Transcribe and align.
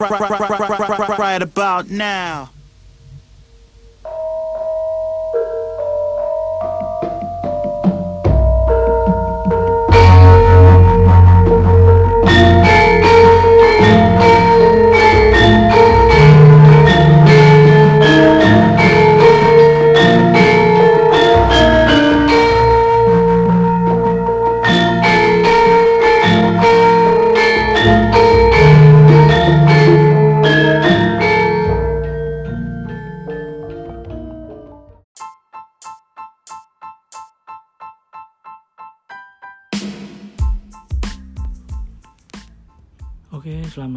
right, 0.00 0.10
right, 0.10 0.20
right, 0.20 0.40
right, 0.40 0.78
right, 0.78 0.98
right, 1.08 1.18
right 1.18 1.42
about 1.42 1.90
now. 1.90 2.50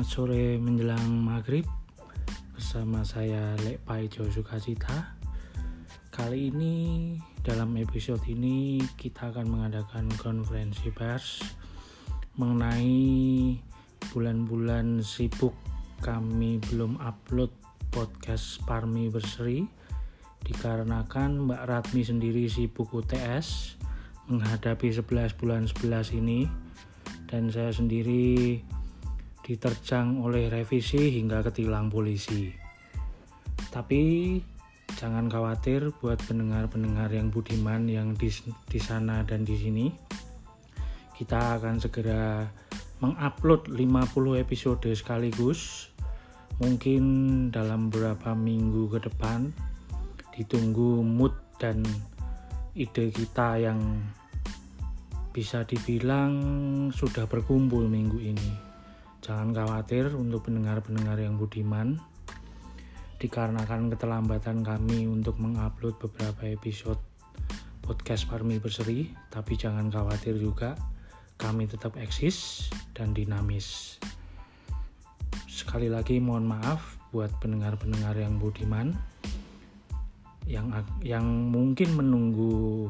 Selamat 0.01 0.17
sore 0.17 0.57
menjelang 0.57 1.13
maghrib 1.21 1.61
bersama 2.57 3.05
saya 3.05 3.53
Lek 3.61 3.85
Paijo 3.85 4.25
Sukacita. 4.33 5.13
Kali 6.09 6.49
ini 6.49 7.13
dalam 7.45 7.77
episode 7.77 8.25
ini 8.25 8.81
kita 8.97 9.29
akan 9.29 9.45
mengadakan 9.45 10.09
konferensi 10.17 10.89
pers 10.89 11.45
mengenai 12.33 13.53
bulan-bulan 14.09 15.05
sibuk 15.05 15.53
kami 16.01 16.57
belum 16.73 16.97
upload 16.97 17.53
podcast 17.93 18.57
Parmi 18.65 19.05
Berseri 19.05 19.61
dikarenakan 20.41 21.45
Mbak 21.45 21.61
Ratmi 21.69 22.01
sendiri 22.01 22.49
sibuk 22.49 22.89
UTS 22.89 23.77
menghadapi 24.33 24.89
11 24.89 25.37
bulan 25.37 25.69
11 25.69 26.17
ini 26.17 26.49
dan 27.29 27.53
saya 27.53 27.69
sendiri 27.69 28.65
diterjang 29.51 30.23
oleh 30.23 30.47
revisi 30.47 31.19
hingga 31.19 31.43
ketilang 31.43 31.91
polisi. 31.91 32.47
Tapi 33.67 34.39
jangan 34.95 35.27
khawatir 35.27 35.91
buat 35.99 36.23
pendengar-pendengar 36.23 37.11
yang 37.11 37.27
budiman 37.27 37.83
yang 37.91 38.15
di, 38.15 38.31
di 38.71 38.79
sana 38.79 39.27
dan 39.27 39.43
di 39.43 39.59
sini. 39.59 39.87
Kita 41.11 41.59
akan 41.59 41.83
segera 41.83 42.47
mengupload 43.03 43.67
50 43.75 44.39
episode 44.39 44.87
sekaligus. 44.95 45.91
Mungkin 46.63 47.03
dalam 47.51 47.91
beberapa 47.91 48.31
minggu 48.31 48.87
ke 48.87 48.99
depan 49.03 49.51
ditunggu 50.31 51.03
mood 51.03 51.35
dan 51.59 51.83
ide 52.71 53.11
kita 53.11 53.59
yang 53.59 53.99
bisa 55.35 55.67
dibilang 55.67 56.31
sudah 56.95 57.27
berkumpul 57.27 57.83
minggu 57.87 58.19
ini. 58.21 58.70
Jangan 59.21 59.53
khawatir 59.53 60.09
untuk 60.17 60.49
pendengar-pendengar 60.49 61.21
yang 61.21 61.37
budiman, 61.37 62.01
dikarenakan 63.21 63.93
keterlambatan 63.93 64.65
kami 64.65 65.05
untuk 65.05 65.37
mengupload 65.37 66.01
beberapa 66.01 66.49
episode 66.49 66.97
podcast 67.85 68.25
Parmi 68.25 68.57
Berseri, 68.57 69.13
tapi 69.29 69.53
jangan 69.53 69.93
khawatir 69.93 70.41
juga, 70.41 70.73
kami 71.37 71.69
tetap 71.69 72.01
eksis 72.01 72.65
dan 72.97 73.13
dinamis. 73.13 74.01
Sekali 75.45 75.85
lagi 75.85 76.17
mohon 76.17 76.49
maaf 76.49 76.97
buat 77.13 77.29
pendengar-pendengar 77.37 78.17
yang 78.17 78.41
budiman, 78.41 78.89
yang 80.49 80.73
yang 81.05 81.53
mungkin 81.53 81.93
menunggu 81.93 82.89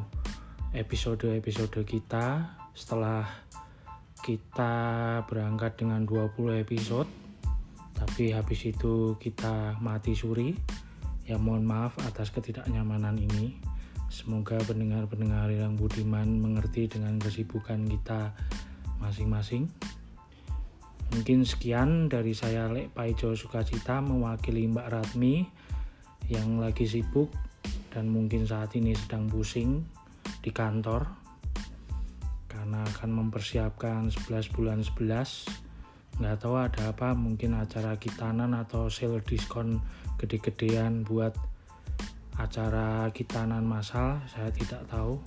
episode-episode 0.72 1.84
kita 1.84 2.56
setelah 2.72 3.28
kita 4.22 4.74
berangkat 5.26 5.82
dengan 5.82 6.06
20 6.06 6.62
episode. 6.62 7.10
Tapi 7.98 8.34
habis 8.34 8.62
itu 8.70 9.18
kita 9.18 9.78
mati 9.82 10.14
suri. 10.14 10.54
Ya 11.26 11.38
mohon 11.42 11.66
maaf 11.66 11.98
atas 12.06 12.30
ketidaknyamanan 12.30 13.18
ini. 13.18 13.58
Semoga 14.14 14.62
pendengar-pendengar 14.64 15.50
yang 15.50 15.74
budiman 15.74 16.28
mengerti 16.40 16.86
dengan 16.86 17.18
kesibukan 17.18 17.86
kita 17.90 18.34
masing-masing. 19.02 19.66
Mungkin 21.12 21.44
sekian 21.44 22.08
dari 22.08 22.32
saya 22.32 22.72
Lek 22.72 22.96
Paijo 22.96 23.36
Sukacita 23.36 24.00
mewakili 24.00 24.64
Mbak 24.70 24.88
Ratmi 24.88 25.44
yang 26.32 26.64
lagi 26.64 26.88
sibuk 26.88 27.28
dan 27.92 28.08
mungkin 28.08 28.48
saat 28.48 28.72
ini 28.80 28.96
sedang 28.96 29.28
pusing 29.28 29.84
di 30.40 30.50
kantor 30.56 31.21
karena 32.72 32.88
akan 32.88 33.12
mempersiapkan 33.28 34.08
11 34.32 34.56
bulan 34.56 34.80
11 34.80 36.24
nggak 36.24 36.38
tahu 36.40 36.56
ada 36.56 36.96
apa 36.96 37.12
mungkin 37.12 37.60
acara 37.60 38.00
kitanan 38.00 38.56
atau 38.56 38.88
sale 38.88 39.20
diskon 39.28 39.84
gede-gedean 40.16 41.04
buat 41.04 41.36
acara 42.40 43.12
kitanan 43.12 43.68
masal 43.68 44.24
saya 44.32 44.48
tidak 44.56 44.88
tahu. 44.88 45.20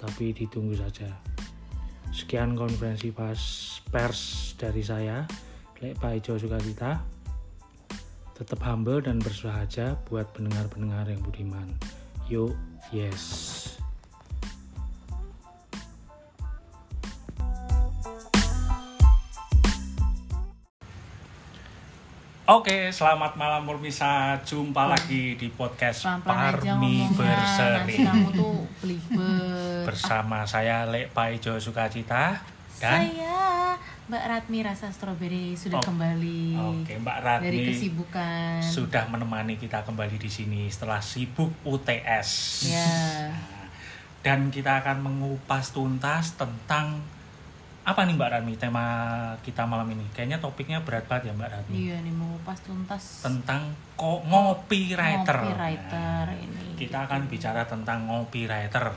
Tapi 0.00 0.32
ditunggu 0.32 0.80
saja. 0.80 1.12
Sekian 2.08 2.56
konferensi 2.56 3.12
pas 3.12 3.36
pers 3.92 4.56
dari 4.56 4.80
saya. 4.80 5.28
Lek 5.84 6.00
Pak 6.00 6.24
Ijo 6.24 6.40
Sukacita 6.40 7.04
tetap 8.32 8.64
humble 8.64 9.04
dan 9.04 9.20
bersahaja 9.20 10.00
buat 10.08 10.32
pendengar-pendengar 10.32 11.04
yang 11.12 11.20
budiman. 11.20 11.68
Yuk 12.32 12.56
yes 12.96 13.57
Oke, 22.48 22.88
selamat 22.88 23.36
malam 23.36 23.68
pemirsa. 23.68 24.40
Jumpa 24.40 24.88
lagi 24.88 25.36
di 25.36 25.52
podcast 25.52 26.08
Parmi 26.24 27.04
Berseri. 27.12 28.00
kamu 28.00 28.28
tuh 28.32 28.64
belibet. 28.80 29.84
Bersama 29.84 30.48
saya 30.48 30.88
Lek 30.88 31.12
Paijo 31.12 31.60
Sukacita 31.60 32.40
dan 32.80 33.04
Saya 33.04 33.76
Mbak 34.08 34.24
Ratmi 34.24 34.64
Rasa 34.64 34.88
Strawberry 34.88 35.52
sudah 35.52 35.76
Oh, 35.76 35.84
kembali 35.84 36.56
Oke, 36.56 36.96
Mbak 36.96 37.18
Ratmi 37.20 37.44
dari 37.44 37.58
kesibukan. 37.68 38.64
sudah 38.64 39.04
menemani 39.12 39.60
kita 39.60 39.84
kembali 39.84 40.16
di 40.16 40.32
sini 40.32 40.72
setelah 40.72 41.04
sibuk 41.04 41.52
UTS. 41.60 42.28
Ya. 42.64 43.28
Dan 44.24 44.48
kita 44.48 44.80
akan 44.80 45.04
mengupas 45.04 45.68
tuntas 45.68 46.32
tentang 46.32 47.04
apa 47.88 48.04
nih 48.04 48.14
Mbak 48.14 48.28
Ratmi 48.28 48.54
tema 48.54 48.84
kita 49.40 49.64
malam 49.64 49.88
ini? 49.88 50.04
Kayaknya 50.12 50.36
topiknya 50.38 50.84
berat 50.84 51.08
banget 51.08 51.32
ya 51.32 51.34
Mbak 51.34 51.48
Ratmi. 51.48 51.72
Iya 51.74 51.96
nih 52.04 52.12
mau 52.12 52.36
pas 52.44 52.60
tuntas 52.60 53.24
Tentang 53.24 53.64
ko 53.96 54.20
ngopi 54.22 54.92
writer. 54.92 55.32
Copywriter 55.40 56.24
ini. 56.36 56.76
kita 56.76 57.08
akan 57.08 57.26
bicara 57.26 57.64
tentang 57.64 58.04
ngopi 58.04 58.44
writer 58.44 58.92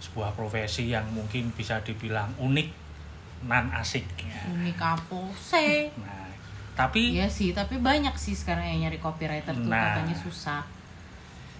sebuah 0.00 0.32
profesi 0.32 0.88
yang 0.88 1.04
mungkin 1.12 1.52
bisa 1.52 1.78
dibilang 1.80 2.32
unik 2.40 2.68
nan 3.44 3.68
asik 3.70 4.08
ya. 4.18 4.40
Ini 4.48 4.72
kapo 4.72 5.28
sih. 5.36 5.92
nah 6.00 6.24
tapi 6.74 7.14
Iya 7.14 7.28
sih, 7.30 7.52
tapi 7.52 7.78
banyak 7.78 8.16
sih 8.16 8.34
sekarang 8.34 8.66
yang 8.66 8.88
nyari 8.88 8.98
copywriter 8.98 9.52
tuh 9.52 9.68
Nah. 9.68 9.94
katanya 9.94 10.16
susah. 10.16 10.62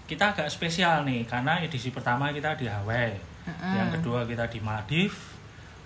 kita 0.04 0.32
agak 0.32 0.48
spesial 0.48 1.04
nih 1.04 1.24
karena 1.24 1.60
edisi 1.60 1.88
pertama 1.88 2.28
kita 2.28 2.52
di 2.56 2.68
Hawaii 2.68 3.16
Heeh. 3.44 3.72
yang 3.72 3.88
kedua 3.88 4.24
kita 4.24 4.44
di 4.48 4.60
Maldives 4.60 5.16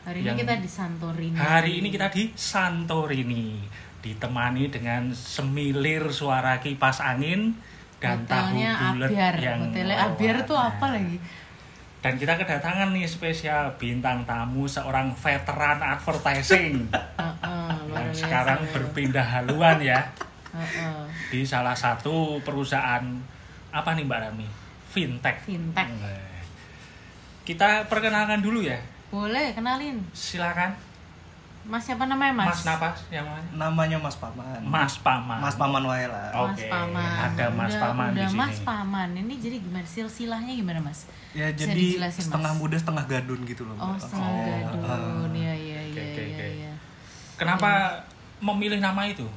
Hari 0.09 0.25
yang- 0.25 0.35
ini 0.35 0.41
kita 0.41 0.55
di 0.57 0.69
Santorini. 0.69 1.37
hari 1.37 1.73
ini 1.77 1.89
kita 1.91 2.09
di 2.09 2.33
Santorini 2.33 3.47
ditemani 3.99 4.65
dengan 4.69 5.13
semilir 5.13 6.09
suara 6.09 6.57
kipas 6.57 6.99
angin 6.99 7.53
dan 7.99 8.25
Hotelnya 8.25 8.73
tahu 8.73 8.89
bulat 8.95 9.11
Abiar. 9.11 9.35
yang 9.37 9.61
Hotelnya 9.61 9.97
Abiar 10.01 10.37
tuh 10.43 10.57
nah. 10.57 10.71
apa 10.71 10.87
lagi? 10.91 11.19
Dan 11.99 12.15
kita 12.15 12.39
kedatangan 12.39 12.95
nih 12.95 13.05
spesial 13.05 13.75
bintang 13.75 14.23
tamu 14.23 14.65
seorang 14.65 15.11
veteran 15.13 15.83
advertising 15.83 16.87
yang 17.93 18.09
sekarang 18.15 18.63
ya. 18.63 18.71
berpindah 18.71 19.27
haluan 19.27 19.77
ya 19.83 20.09
di 21.29 21.43
salah 21.43 21.75
satu 21.75 22.39
perusahaan 22.41 23.03
apa 23.69 23.91
nih 23.93 24.07
Mbak 24.07 24.21
Rami? 24.25 24.49
Fintech. 24.89 25.43
Fintech. 25.45 25.91
Kita 27.45 27.85
perkenalkan 27.85 28.41
dulu 28.41 28.63
ya. 28.63 28.79
Boleh 29.09 29.53
kenalin. 29.53 29.97
Silakan 30.13 30.73
Mas 31.65 31.85
siapa 31.85 32.09
namanya 32.09 32.33
Mas? 32.33 32.49
Mas, 32.49 32.61
Napas 32.65 32.97
yang 33.13 33.29
mana? 33.29 33.45
namanya 33.53 34.01
Mas 34.01 34.17
Paman. 34.17 34.61
Mas 34.65 34.95
Paman. 34.97 35.37
Mas 35.37 35.53
Paman 35.53 35.85
wae 35.85 36.09
lah. 36.09 36.33
Oh. 36.33 36.49
Mas 36.49 36.57
Oke, 36.57 36.65
Paman. 36.67 37.13
ada 37.21 37.45
Mas 37.53 37.69
udah, 37.69 37.83
Paman 37.85 38.09
di 38.09 38.17
udah 38.17 38.29
sini. 38.29 38.41
Mas 38.41 38.59
Paman. 38.65 39.09
Ini 39.13 39.35
jadi 39.37 39.57
gimana 39.61 39.85
silsilahnya 39.85 40.53
gimana 40.55 40.81
Mas? 40.81 41.05
Ya 41.31 41.53
Bisa 41.53 41.69
jadi 41.69 41.77
dijelasin, 41.93 42.25
setengah 42.25 42.53
Mas? 42.53 42.59
muda 42.59 42.77
setengah 42.79 43.05
gadun 43.05 43.41
gitu 43.45 43.63
loh. 43.65 43.77
Oh, 43.77 43.93
Mbak. 43.93 44.01
setengah 44.01 44.31
Oh, 44.31 44.41
gadun. 44.41 44.81
ah. 44.81 45.29
Iya 45.29 45.53
iya 45.55 45.79
Oke, 45.83 45.93
iya 45.93 46.05
oke, 46.09 46.23
iya. 46.23 46.33
oke. 46.33 46.47
iya. 46.57 46.73
Kenapa 47.37 47.71
memilih 48.41 48.81
nama 48.81 49.03
itu? 49.05 49.29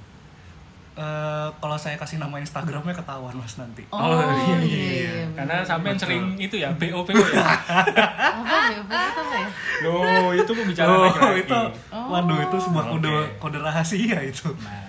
Eh, 0.92 1.48
kalau 1.56 1.80
saya 1.80 1.96
kasih 1.96 2.20
nama 2.20 2.36
Instagramnya 2.36 2.92
ketahuan 2.92 3.32
mas 3.34 3.56
nanti. 3.56 3.88
Oh, 3.88 4.20
iya, 4.28 4.60
iya, 4.60 5.24
Karena 5.32 5.64
bener. 5.64 5.66
sampai 5.66 5.96
sering 5.96 6.36
itu 6.36 6.60
ya 6.60 6.68
BO 6.76 7.08
BO 7.08 7.16
ya. 7.16 7.48
apa 7.48 7.88
ya? 7.88 8.08
Apa 8.36 8.56
itu 8.76 8.92
apa 8.92 9.36
ya? 9.40 9.48
Loh, 9.82 10.36
itu 10.36 10.52
pembicaraan 10.52 10.92
Oh, 10.92 11.08
laki-laki. 11.08 11.48
itu, 11.48 11.60
waduh 11.88 12.40
itu 12.44 12.58
sebuah 12.60 12.86
kode 12.92 13.12
kode 13.40 13.58
rahasia 13.58 14.20
itu. 14.22 14.52
Nah, 14.60 14.84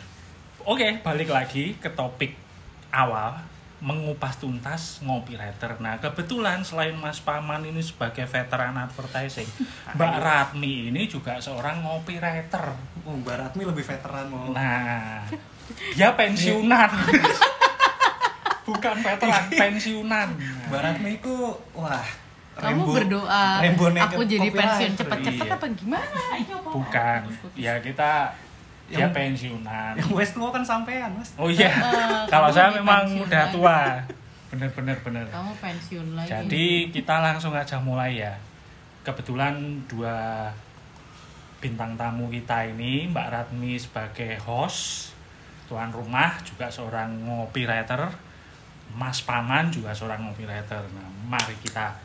oke, 0.60 0.88
balik 1.00 1.30
lagi 1.30 1.78
ke 1.78 1.86
topik 1.88 2.34
awal 2.90 3.38
mengupas 3.78 4.38
tuntas 4.38 5.02
ngopi 5.02 5.34
writer. 5.34 5.78
Nah, 5.78 5.98
kebetulan 5.98 6.62
selain 6.62 6.94
Mas 6.94 7.18
Paman 7.18 7.62
ini 7.62 7.78
sebagai 7.78 8.26
veteran 8.26 8.74
advertising, 8.74 9.46
Mbak 9.94 10.14
Ratmi 10.18 10.90
ini 10.90 11.06
juga 11.06 11.38
seorang 11.38 11.82
ngopi 11.82 12.18
writer. 12.18 12.74
Oh, 13.02 13.14
Mbak 13.16 13.36
Ratmi 13.38 13.62
lebih 13.62 13.82
veteran 13.82 14.26
mau. 14.30 14.50
Nah, 14.50 15.26
dia 15.92 16.08
pensiunan. 16.12 16.90
Bukan 18.62 18.94
veteran, 18.96 19.44
pensiunan. 19.50 20.28
Mbak 20.68 20.80
Ratmi 20.80 21.10
itu 21.16 21.34
wah. 21.72 22.06
Kamu 22.52 22.84
Rainbow- 22.84 22.94
berdoa 22.94 23.64
aku 24.04 24.22
jadi 24.28 24.48
pensiun 24.48 24.92
cepet-cepet 24.92 25.46
Iya. 25.48 25.56
apa 25.56 25.66
gimana? 25.72 26.20
Iya. 26.36 26.56
Bukan. 26.62 27.20
Ya 27.56 27.74
kita 27.80 28.28
dia 28.86 29.08
Yang- 29.08 29.14
pensiunan. 29.16 29.92
Yang 29.96 30.10
West 30.12 30.36
tua 30.36 30.52
kan 30.52 30.60
sampean 30.62 31.10
mas. 31.16 31.32
Oh 31.34 31.48
iya. 31.48 31.72
Eh, 31.72 32.22
Kalau 32.32 32.52
saya 32.52 32.68
memang 32.70 33.08
udah 33.18 33.48
tua. 33.48 34.04
Bener 34.52 34.68
bener 34.68 34.96
bener. 35.00 35.24
Kamu 35.26 35.52
pensiun 35.58 36.06
lagi. 36.12 36.28
Jadi 36.28 36.66
kita 36.92 37.18
langsung 37.18 37.56
aja 37.56 37.80
mulai 37.80 38.20
ya. 38.20 38.36
Kebetulan 39.02 39.56
dua 39.88 40.46
bintang 41.58 41.96
tamu 41.96 42.28
kita 42.28 42.68
ini 42.68 43.08
Mbak 43.08 43.26
Ratmi 43.32 43.74
sebagai 43.74 44.36
host, 44.38 45.11
tuan 45.72 45.88
rumah 45.88 46.36
juga 46.38 46.68
seorang 46.68 47.08
ngopi 47.24 47.64
writer, 47.64 48.04
Mas 48.92 49.24
Paman 49.24 49.72
juga 49.72 49.88
seorang 49.90 50.20
ngopi 50.20 50.44
writer. 50.44 50.84
Nah, 50.92 51.08
mari 51.26 51.56
kita 51.58 51.96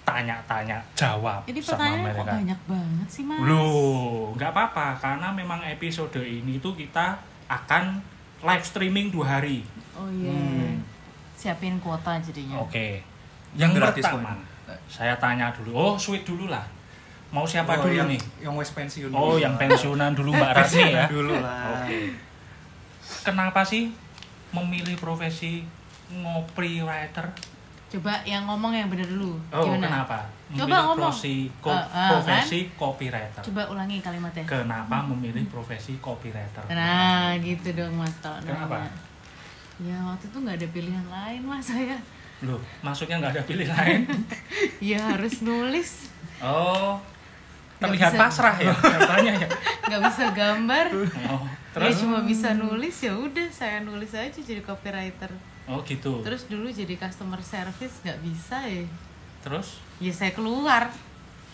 tanya-tanya 0.00 0.78
jawab 0.92 1.42
Ini 1.44 1.58
sama 1.58 1.74
pertanyaan 1.76 1.98
kok 1.98 2.06
mereka. 2.08 2.32
banyak 2.32 2.60
banget 2.64 3.08
sih 3.08 3.22
mas. 3.22 3.38
Loh, 3.42 4.30
nggak 4.32 4.50
apa-apa 4.50 4.86
karena 4.96 5.28
memang 5.30 5.60
episode 5.64 6.18
ini 6.18 6.58
tuh 6.58 6.72
kita 6.72 7.18
akan 7.46 7.98
live 8.40 8.64
streaming 8.64 9.10
dua 9.10 9.38
hari. 9.38 9.66
Oh 9.92 10.06
iya. 10.08 10.30
Hmm. 10.30 10.80
Siapin 11.34 11.78
kuota 11.78 12.14
jadinya. 12.16 12.58
Oke. 12.58 13.02
Yang 13.52 13.70
Gratis 13.76 14.06
pertama, 14.06 14.38
kok. 14.64 14.78
saya 14.86 15.14
tanya 15.16 15.50
dulu. 15.50 15.74
Oh, 15.74 15.94
sweet 15.96 16.22
dulu 16.22 16.46
lah. 16.46 16.62
Mau 17.30 17.42
siapa 17.42 17.74
Oh, 17.74 17.86
dulu 17.86 17.94
yang, 17.94 18.06
nih? 18.06 18.22
Yang 18.40 18.54
West 18.56 18.72
pensiun. 18.74 19.10
Oh, 19.10 19.34
yang 19.34 19.54
pensiunan 19.54 20.10
dulu 20.12 20.30
Mbak 20.32 20.50
Ratmi 20.56 20.82
ya. 20.88 21.06
dulu 21.06 21.34
lah. 21.36 21.82
Oke. 21.82 22.29
Kenapa 23.20 23.60
sih 23.60 23.90
memilih 24.50 24.96
profesi 24.96 25.62
ngopi 26.12 26.80
writer? 26.80 27.26
Coba 27.88 28.22
yang 28.22 28.46
ngomong 28.46 28.70
yang 28.70 28.86
bener 28.86 29.04
dulu. 29.04 29.34
Oh, 29.50 29.62
Gimana? 29.64 29.86
kenapa? 30.06 30.18
Coba 30.48 30.62
Memilih 30.62 30.82
ngomong. 30.84 31.10
profesi 31.10 31.34
ko- 31.60 31.70
Eh, 31.70 31.84
eh, 31.90 32.08
profesi 32.08 32.58
copywriter. 32.72 33.42
Coba 33.44 33.62
ulangi 33.68 33.98
kalimatnya. 33.98 34.44
Kenapa 34.44 34.96
memilih 35.04 35.42
profesi 35.46 35.98
copywriter? 35.98 36.62
Nah, 36.68 37.34
gitu 37.36 37.70
dong 37.72 37.94
Mas 37.94 38.14
Tok. 38.16 38.42
Kenapa? 38.42 38.86
Ya 39.78 39.96
waktu 40.04 40.24
itu 40.24 40.38
nggak 40.38 40.56
ada 40.56 40.68
pilihan 40.68 41.06
lain 41.08 41.40
Mas 41.42 41.66
saya. 41.70 41.98
Loh, 42.40 42.56
maksudnya 42.80 43.18
nggak 43.18 43.32
ada 43.32 43.42
pilihan 43.44 43.74
lain? 43.74 44.00
Ya 44.80 44.96
harus 45.08 45.40
nulis, 45.40 46.08
Oh, 46.40 46.96
terlihat 47.76 48.12
pasrah 48.12 48.56
ya 48.56 48.72
katanya 48.96 49.32
ya. 49.36 49.48
nggak 49.84 50.00
bisa 50.02 50.24
gambar. 50.30 50.86
Oh, 51.28 51.44
Terus 51.70 51.94
ya 51.94 52.00
cuma 52.02 52.18
bisa 52.22 52.50
nulis 52.52 52.96
ya 52.98 53.14
udah 53.14 53.48
saya 53.48 53.78
nulis 53.80 54.10
aja 54.10 54.34
jadi 54.34 54.58
copywriter. 54.60 55.30
Oh 55.64 55.78
gitu. 55.86 56.18
Terus 56.20 56.50
dulu 56.50 56.66
jadi 56.66 56.98
customer 56.98 57.38
service 57.38 58.02
nggak 58.02 58.18
bisa 58.20 58.58
ya. 58.62 58.82
Terus? 59.40 59.78
Ya 60.02 60.10
saya 60.10 60.34
keluar. 60.34 60.90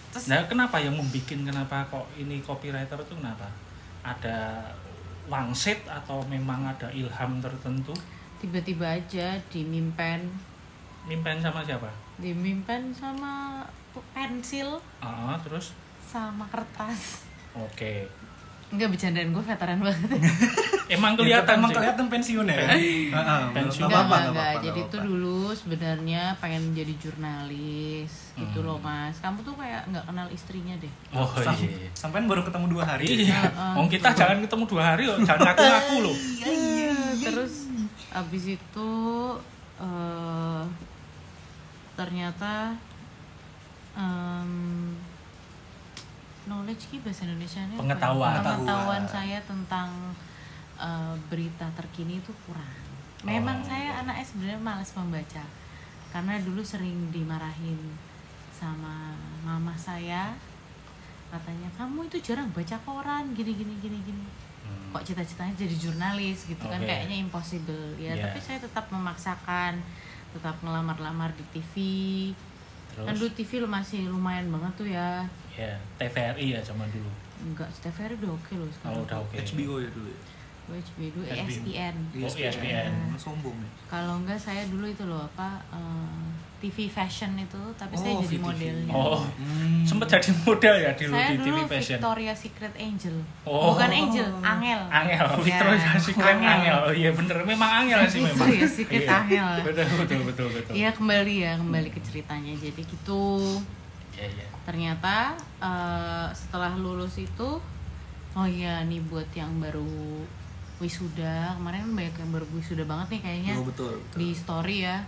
Terus 0.09 0.27
Nah, 0.27 0.49
kenapa 0.49 0.81
yang 0.81 0.97
membuat 0.97 1.29
kenapa 1.29 1.85
kok 1.87 2.07
ini 2.17 2.41
copywriter 2.41 2.97
itu 2.97 3.15
kenapa? 3.15 3.45
Ada 4.01 4.65
wangsit 5.27 5.85
atau 5.85 6.23
memang 6.25 6.65
ada 6.65 6.89
ilham 6.91 7.43
tertentu? 7.43 7.93
tiba-tiba 8.37 8.85
aja 8.85 9.41
dimimpen, 9.49 10.29
Mimpen 11.09 11.41
sama 11.41 11.65
siapa? 11.65 11.89
dimimpen 12.17 12.93
sama 12.93 13.65
pensil 14.13 14.77
Ah, 15.01 15.41
terus? 15.41 15.73
sama 16.05 16.45
kertas. 16.47 17.25
Oke. 17.57 18.05
Enggak 18.67 18.89
bercandaan 18.91 19.31
gue 19.31 19.45
veteran 19.45 19.79
banget. 19.79 20.11
Emang 20.89 21.13
Ya, 21.13 21.19
kelihatan 21.19 21.59
emang 21.59 21.71
kelihatan 21.73 22.07
pensiun 22.07 22.47
ya. 22.47 22.63
Heeh, 22.71 23.11
Pensiun. 23.11 23.11
nggak 23.11 23.91
Enggak, 23.91 23.91
apa-apa, 23.91 23.91
enggak, 23.91 24.07
nggak 24.07 24.23
enggak. 24.23 24.47
apa-apa, 24.49 24.65
Jadi 24.65 24.81
tuh 24.87 25.01
dulu 25.03 25.39
sebenarnya 25.53 26.23
pengen 26.37 26.63
jadi 26.73 26.95
jurnalis 26.97 28.13
gitu 28.33 28.59
Hmm. 28.61 28.67
loh 28.67 28.79
mas. 28.79 29.17
Kamu 29.19 29.39
tuh 29.41 29.55
kayak 29.55 29.83
nggak 29.89 30.05
kenal 30.05 30.27
istrinya 30.29 30.75
deh. 30.77 30.93
Oh 31.11 31.27
Sam- 31.37 31.59
iya. 31.59 31.91
Sampean 31.93 32.27
baru 32.27 32.43
ketemu 32.43 32.67
dua 32.69 32.85
hari. 32.87 33.07
Iya. 33.25 33.41
Wong 33.75 33.87
kita 33.89 34.09
jangan 34.13 34.39
ketemu 34.41 34.65
dua 34.65 34.83
hari 34.85 35.03
loh, 35.05 35.19
jangan 35.21 35.43
ngaku-ngaku 35.45 35.97
loh. 36.03 36.17
Terus 37.19 37.55
abis 38.13 38.45
itu 38.53 38.91
eh 39.77 40.63
ternyata 41.93 42.79
em, 43.93 44.51
knowledge 46.47 46.89
ki 46.89 46.97
bahasa 46.99 47.25
Indonesia 47.25 47.61
nya 47.61 47.77
Pengetahuan. 47.77 48.39
pengetahuan 48.39 49.05
saya 49.05 49.39
tentang 49.43 49.89
eh, 50.77 51.15
berita 51.27 51.67
terkini 51.73 52.19
itu 52.19 52.33
kurang. 52.43 52.75
Memang 53.23 53.59
Oh, 53.59 53.67
saya 53.67 53.99
anaknya 53.99 54.23
sebenarnya 54.23 54.61
malas 54.61 54.91
membaca 54.93 55.45
karena 56.09 56.39
dulu 56.39 56.63
sering 56.63 57.11
dimarahin 57.11 57.77
sama 58.51 59.13
mama 59.43 59.75
saya 59.75 60.33
katanya 61.27 61.69
kamu 61.75 62.07
itu 62.07 62.23
jarang 62.23 62.49
baca 62.51 62.79
koran 62.81 63.35
gini 63.35 63.53
gini 63.53 63.75
gini 63.77 63.99
gini 64.01 64.27
Hmm. 64.63 64.91
kok 64.91 65.07
cita-citanya 65.07 65.55
jadi 65.57 65.77
jurnalis 65.77 66.43
gitu 66.45 66.59
kan 66.61 66.75
Oke. 66.77 66.91
kayaknya 66.91 67.17
impossible 67.21 67.95
ya 67.97 68.11
Iya. 68.11 68.23
tapi 68.25 68.39
saya 68.41 68.59
tetap 68.59 68.91
memaksakan 68.91 69.79
tetap 70.33 70.59
ngelamar-lamar 70.59 71.31
di 71.33 71.45
TV 71.53 71.75
kan 72.93 73.15
dulu 73.15 73.31
Terus? 73.31 73.47
TV 73.47 73.63
masih 73.63 74.11
lumayan 74.11 74.51
banget 74.51 74.73
tuh 74.75 74.89
ya 74.89 75.23
Ya, 75.57 75.73
TVRI 75.97 76.47
ya 76.53 76.61
zaman 76.61 76.85
dulu. 76.87 77.09
enggak 77.39 77.69
TVRI 77.79 78.15
udah 78.19 78.33
oke 78.33 78.53
loh 78.55 78.69
sekarang 78.71 78.93
Oh, 78.95 79.03
udah 79.03 79.19
oke. 79.21 79.35
HBO 79.37 79.75
ya 79.79 79.89
dulu 79.89 80.09
ya. 80.09 80.21
HBO 80.69 81.07
dulu 81.15 81.25
SBN. 81.29 81.95
ESPN 82.11 82.19
Oh, 82.19 82.29
ESPN. 82.43 82.91
Mas 83.09 83.21
sombong 83.21 83.55
nih. 83.55 83.71
kalau 83.87 84.19
enggak 84.19 84.37
saya 84.37 84.67
dulu 84.67 84.85
itu 84.85 85.03
loh 85.03 85.25
apa 85.27 85.49
eh, 85.71 86.27
TV 86.57 86.89
fashion 86.89 87.37
itu 87.37 87.61
tapi 87.75 87.93
saya 87.95 88.11
Oh, 88.11 88.21
jadi 88.21 88.33
VTV. 88.33 88.43
modelnya 88.43 88.91
Oh, 88.91 89.21
Hmm. 89.37 89.85
sempet 89.87 90.09
jadi 90.11 90.31
model 90.43 90.75
ya 90.79 90.91
dulu 90.93 91.13
saya 91.15 91.29
di 91.29 91.35
TV 91.35 91.45
dulu 91.47 91.61
fashion. 91.67 91.97
Victoria 91.97 92.35
Secret 92.35 92.75
Angel 92.75 93.17
Oh. 93.45 93.63
bukan 93.71 93.91
Angel 93.95 94.29
Angel 94.43 94.81
Angel, 94.91 95.25
Ya, 95.29 95.37
Victoria 95.39 95.89
Secret 95.99 96.27
Angel. 96.35 96.51
Angel. 96.51 96.77
Oh 96.83 96.93
iya 96.95 97.11
bener, 97.13 97.37
memang 97.45 97.71
Angel 97.79 98.01
sih 98.07 98.21
memang. 98.21 98.35
Victoria's 98.43 98.73
Secret 98.75 99.03
Iya. 99.03 99.13
Angel. 99.15 99.49
Betul 99.63 99.85
betul 99.95 100.21
betul 100.27 100.47
betul. 100.51 100.73
Iya 100.75 100.91
kembali 100.91 101.35
ya 101.39 101.53
kembali 101.57 101.89
ke 101.91 102.01
ceritanya 102.03 102.53
jadi 102.55 102.83
gitu 102.83 103.25
Iya 104.17 104.27
iya. 104.33 104.47
ternyata 104.65 105.37
eh, 105.61 106.27
setelah 106.33 106.73
lulus 106.75 107.21
itu 107.21 107.61
oh 108.33 108.47
iya 108.49 108.81
nih 108.83 109.05
buat 109.07 109.29
yang 109.33 109.61
baru 109.61 110.25
wisuda 110.77 111.57
kemarin 111.57 111.89
banyak 111.93 112.17
yang 112.17 112.31
baru 112.33 112.45
wisuda 112.53 112.85
banget 112.85 113.17
nih 113.17 113.21
kayaknya 113.25 113.55
Oh, 113.57 113.65
betul, 113.65 113.93
betul. 113.97 114.19
di 114.21 114.29
story 114.33 114.77
ya 114.85 115.01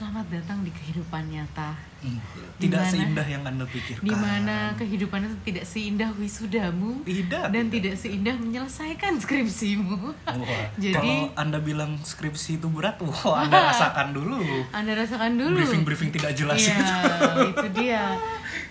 selamat 0.00 0.32
datang 0.32 0.64
di 0.64 0.72
kehidupan 0.72 1.28
nyata 1.28 1.76
Hmm. 2.00 2.16
Tidak 2.56 2.64
Dimana- 2.72 2.88
seindah 2.88 3.26
yang 3.28 3.44
Anda 3.44 3.68
pikirkan. 3.68 4.00
di 4.00 4.14
mana 4.16 4.72
kehidupan 4.72 5.20
itu 5.20 5.36
tidak 5.44 5.68
seindah 5.68 6.08
wisudamu 6.16 7.04
Tidak. 7.04 7.52
dan 7.52 7.68
tidak. 7.68 7.92
tidak 7.92 7.96
seindah 8.00 8.34
menyelesaikan 8.40 9.20
skripsimu 9.20 10.08
Wah. 10.24 10.64
jadi 10.80 10.96
Kalau 10.96 11.36
Anda 11.36 11.60
bilang 11.60 12.00
skripsi 12.00 12.56
itu 12.56 12.72
berat, 12.72 12.96
wah 12.98 13.44
Anda 13.44 13.60
rasakan 13.68 14.16
dulu. 14.16 14.40
anda 14.72 14.96
rasakan 14.96 15.36
dulu 15.36 15.60
Briefing-briefing 15.60 16.08
tidak 16.10 16.32
jelas 16.32 16.56
Iya, 16.56 16.72
itu. 16.72 17.40
itu 17.52 17.66
dia. 17.76 18.04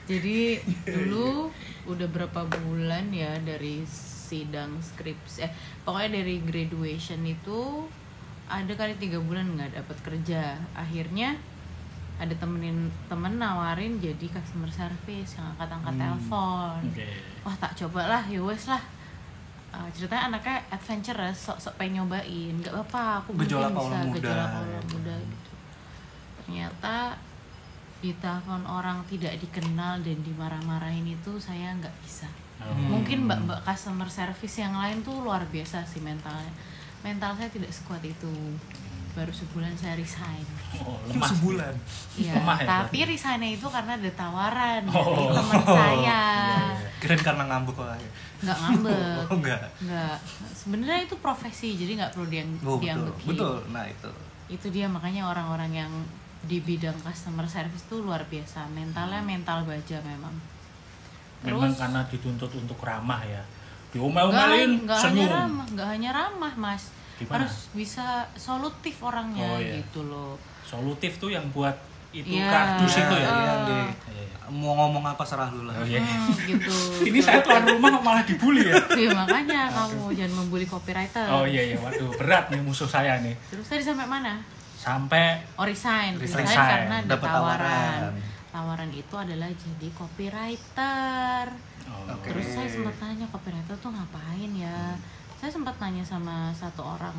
Jadi 0.09 0.37
dulu 0.83 1.53
udah 1.85 2.07
berapa 2.09 2.49
bulan 2.49 3.13
ya 3.13 3.37
dari 3.37 3.85
sidang 3.85 4.77
skripsi, 4.79 5.41
eh 5.41 5.53
pokoknya 5.85 6.17
dari 6.17 6.41
graduation 6.41 7.21
itu 7.21 7.85
ada 8.49 8.73
kali 8.73 8.97
tiga 8.97 9.17
bulan 9.17 9.53
nggak 9.53 9.71
dapat 9.73 9.97
kerja. 10.01 10.41
Akhirnya 10.73 11.37
ada 12.17 12.33
temenin 12.33 12.89
temen 13.05 13.37
nawarin 13.37 13.95
jadi 13.97 14.25
customer 14.27 14.67
service 14.67 15.37
yang 15.37 15.53
angkat-angkat 15.53 15.93
Hmm. 15.93 16.01
telepon. 16.01 16.79
Oke. 16.89 17.07
Wah 17.41 17.55
tak 17.55 17.71
coba 17.77 18.01
lah, 18.09 18.23
ya 18.25 18.41
wes 18.41 18.65
lah. 18.65 18.81
Uh, 19.69 19.85
ceritanya 19.93 20.27
anaknya 20.27 20.65
adventurous, 20.67 21.37
sok-sok 21.45 21.77
pengen 21.77 22.01
nyobain. 22.01 22.57
Nggak 22.57 22.73
apa-apa, 22.75 23.21
aku 23.23 23.37
Gejolak 23.39 23.69
bisa 23.69 23.97
muda. 24.01 24.15
gejolak 24.17 24.49
awal 24.51 24.81
muda 24.83 25.15
gitu. 25.21 25.51
Ternyata 26.39 26.95
ditelepon 27.99 28.63
orang 28.65 29.03
tidak 29.05 29.35
dikenal 29.37 29.99
dan 29.99 30.17
dimarah-marahin 30.19 31.05
itu 31.05 31.35
saya 31.37 31.75
nggak 31.75 31.95
bisa. 32.01 32.25
Oh. 32.59 32.73
Mungkin 32.89 33.29
mbak-mbak 33.29 33.61
customer 33.61 34.09
service 34.09 34.57
yang 34.57 34.73
lain 34.73 34.99
tuh 34.99 35.21
luar 35.21 35.45
biasa 35.45 35.83
sih 35.83 36.01
mentalnya. 36.01 36.49
Mental 37.01 37.31
saya 37.33 37.47
tidak 37.47 37.69
sekuat 37.69 38.01
itu 38.01 38.33
baru 39.09 39.31
sebulan 39.31 39.73
saya 39.73 39.95
resign 39.95 40.45
Oh, 40.79 40.93
lemah. 41.03 41.25
sebulan. 41.27 41.73
Iya, 42.13 42.33
Lemah 42.35 42.57
ya, 42.57 42.67
tapi 42.69 42.97
resignnya 43.03 43.49
itu 43.49 43.65
karena 43.65 43.97
ada 43.97 44.11
tawaran 44.13 44.81
dari 44.85 44.95
Oh. 44.95 45.33
teman 45.33 45.63
saya 45.81 46.21
Keren 46.99 47.19
karena 47.19 47.43
ngambek 47.43 47.73
kok. 47.73 47.87
nggak 48.39 48.57
ngambek 48.59 49.17
Oh 49.25 49.35
enggak. 49.35 49.61
nggak 49.81 50.15
sebenarnya 50.53 50.99
itu 51.03 51.15
profesi 51.17 51.73
jadi 51.73 51.91
nggak 51.97 52.11
perlu 52.13 52.27
diang 52.27 52.49
Oh, 52.59 52.77
betul. 52.77 52.79
diambekin 52.79 53.27
Betul. 53.27 53.55
Nah, 53.69 53.85
itu. 53.85 54.09
itu 54.47 54.67
dia 54.69 54.85
makanya 54.85 55.25
orang-orang 55.25 55.71
yang 55.75 55.91
di 56.41 56.57
bidang 56.59 56.95
customer 56.99 57.43
service 57.45 57.83
tuh 57.85 57.99
luar 57.99 58.23
biasa 58.23 58.63
mentalnya 58.69 59.19
mental 59.19 59.63
baja 59.63 59.97
memang 60.01 60.31
Memang 61.39 61.67
Terus- 61.67 61.79
karena 61.79 62.01
dituntut 62.05 62.51
untuk 62.53 62.77
ramah 62.79 63.23
ya. 63.23 63.39
Nggak 63.89 63.95
Diomel-omelin, 63.95 64.71
nggak 64.83 64.95
hanya 64.95 65.09
senyum. 65.09 65.29
ramah 65.31 65.67
nggak 65.67 65.87
hanya 65.89 66.09
ramah 66.11 66.53
mas 66.55 66.83
Gimana? 67.15 67.33
harus 67.41 67.55
bisa 67.73 68.05
solutif 68.35 68.95
orangnya 68.99 69.43
Oh, 69.43 69.57
iya. 69.57 69.81
gitu 69.81 70.05
loh 70.05 70.37
Solutif 70.61 71.17
tuh 71.17 71.29
yang 71.29 71.49
buat 71.49 71.73
itu 72.11 72.25
Iya. 72.31 72.45
kardus 72.47 72.93
itu 72.95 73.15
ya. 73.15 73.29
Deh. 73.63 73.85
Iya. 74.07 74.49
Mau 74.51 74.73
ngomong 74.75 75.01
apa 75.03 75.21
serah 75.21 75.45
lu 75.47 75.61
lah. 75.63 75.73
Oh, 75.75 75.85
iya. 75.85 75.97
Hmm, 75.99 76.29
gitu 76.39 76.73
Ini 77.07 77.19
saya 77.19 77.39
keluar 77.39 77.61
rumah 77.63 77.97
malah 77.99 78.21
dibully 78.21 78.61
ya. 78.63 78.77
Iya 78.99 79.09
makanya 79.15 79.69
kamu 79.69 80.09
jangan 80.11 80.33
membuli 80.35 80.65
copywriter 80.65 81.25
Oh 81.27 81.45
iya 81.45 81.61
iya, 81.65 81.77
waduh 81.77 82.09
berat 82.15 82.49
nih 82.49 82.61
musuh 82.61 82.85
saya 82.85 83.17
nih. 83.19 83.33
terus 83.47 83.65
tadi 83.65 83.81
sampai 83.81 84.05
mana 84.05 84.37
Sampai 84.75 85.43
oh 85.53 85.65
resign 85.65 86.15
resign, 86.15 86.39
Resign. 86.39 86.55
karena 86.55 86.95
ada 86.99 87.09
Dapat 87.11 87.27
tawaran. 87.27 87.99
Tawaran. 88.49 88.89
itu 88.89 89.15
adalah 89.15 89.49
jadi 89.53 89.87
copywriter 89.93 91.45
oh, 91.85 92.13
Oke. 92.17 92.33
Terus 92.33 92.47
saya 92.49 92.67
sempat 92.69 92.95
tanya 92.97 93.25
copywriter 93.29 93.75
tuh 93.77 93.91
ngapain 93.93 94.51
ya? 94.57 94.97
Saya 95.39 95.51
sempat 95.53 95.77
nanya 95.79 96.03
sama 96.03 96.51
satu 96.51 96.83
orang 96.83 97.15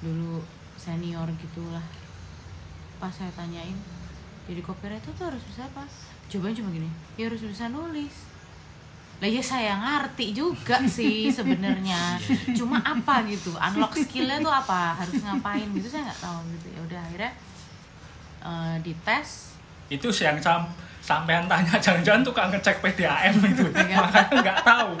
dulu 0.00 0.40
senior 0.76 1.28
gitulah. 1.36 1.84
Pas 3.00 3.12
saya 3.12 3.32
tanyain, 3.32 3.76
jadi 4.44 4.60
copywriter 4.60 5.12
tuh 5.16 5.28
harus 5.32 5.42
bisa 5.44 5.64
apa? 5.64 5.84
Jawabannya 6.28 6.56
cuma 6.60 6.70
gini, 6.72 6.90
ya 7.16 7.32
harus 7.32 7.42
bisa 7.42 7.68
nulis. 7.72 8.30
Lah 9.20 9.28
ya 9.28 9.42
saya 9.44 9.76
ngerti 9.76 10.32
juga 10.32 10.80
sih 10.88 11.28
sebenarnya. 11.36 12.16
Cuma 12.56 12.80
apa 12.80 13.20
gitu? 13.28 13.52
Unlock 13.56 13.96
skillnya 14.00 14.40
tuh 14.40 14.52
apa? 14.52 14.96
Harus 14.96 15.20
ngapain 15.20 15.68
gitu 15.76 15.88
saya 15.92 16.08
nggak 16.08 16.20
tahu 16.24 16.38
gitu. 16.56 16.66
Ya 16.72 16.80
udah 16.88 17.00
akhirnya 17.04 17.32
eh, 18.40 18.76
dites 18.80 19.49
itu 19.90 20.06
yang 20.22 20.38
sam 20.38 20.64
sampean 21.02 21.50
tanya 21.50 21.74
jangan-jangan 21.84 22.22
tukang 22.22 22.48
ngecek 22.54 22.78
PDAM 22.78 23.34
itu. 23.42 23.66
Iya. 23.74 23.96
makanya 23.98 24.34
nggak 24.46 24.58
tahu. 24.62 24.92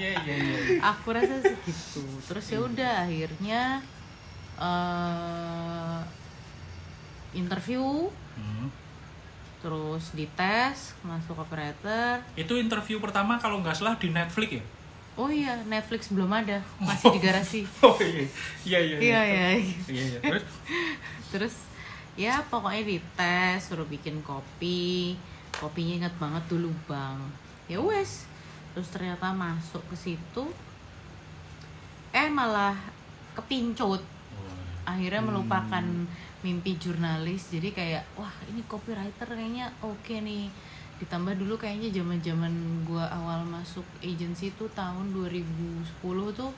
Iya 0.00 0.10
iya 0.24 0.34
iya. 0.40 0.58
Aku 0.80 1.12
rasa 1.12 1.36
segitu 1.44 2.02
terus 2.24 2.46
ya 2.48 2.58
udah 2.64 2.92
akhirnya 3.04 3.62
eh 4.56 6.00
interview. 7.36 8.08
Hmm. 8.32 8.72
terus 9.62 10.10
dites 10.18 10.98
masuk 11.06 11.38
operator. 11.38 12.18
Itu 12.34 12.58
interview 12.58 12.98
pertama 12.98 13.38
kalau 13.38 13.62
nggak 13.62 13.78
salah 13.78 13.94
di 13.94 14.10
Netflix 14.10 14.58
ya? 14.58 14.64
Oh 15.14 15.28
iya 15.30 15.54
Netflix 15.68 16.10
belum 16.10 16.32
ada. 16.32 16.58
Masih 16.82 17.14
di 17.14 17.20
garasi. 17.22 17.60
Oh 17.86 17.94
iya 18.00 18.26
iya 18.66 18.78
iya. 18.80 18.98
Iya 18.98 19.20
iya. 19.22 19.46
Iya 19.86 20.04
iya. 20.16 20.18
Terus? 20.18 20.44
Terus 21.30 21.54
ya 22.12 22.44
pokoknya 22.48 22.82
dites 22.84 23.68
suruh 23.68 23.88
bikin 23.88 24.20
kopi. 24.20 25.16
Kopinya 25.52 26.04
inget 26.04 26.14
banget 26.16 26.44
dulu 26.48 26.72
bang. 26.88 27.18
Ya 27.68 27.80
wes. 27.80 28.28
Terus 28.72 28.88
ternyata 28.88 29.32
masuk 29.36 29.84
ke 29.92 29.96
situ 29.96 30.44
eh 32.12 32.28
malah 32.28 32.76
kepincut. 33.32 34.04
Akhirnya 34.84 35.24
melupakan 35.24 35.84
mimpi 36.44 36.76
jurnalis. 36.76 37.48
Jadi 37.48 37.72
kayak 37.72 38.04
wah 38.18 38.32
ini 38.52 38.60
copywriter 38.68 39.28
kayaknya 39.28 39.72
oke 39.80 40.12
nih. 40.20 40.52
Ditambah 41.00 41.34
dulu 41.40 41.56
kayaknya 41.56 41.88
zaman 41.90 42.20
zaman 42.20 42.52
gua 42.84 43.08
awal 43.10 43.42
masuk 43.48 43.84
agency 44.04 44.52
itu 44.52 44.68
tahun 44.76 45.10
2010 45.16 45.88
tuh 46.36 46.52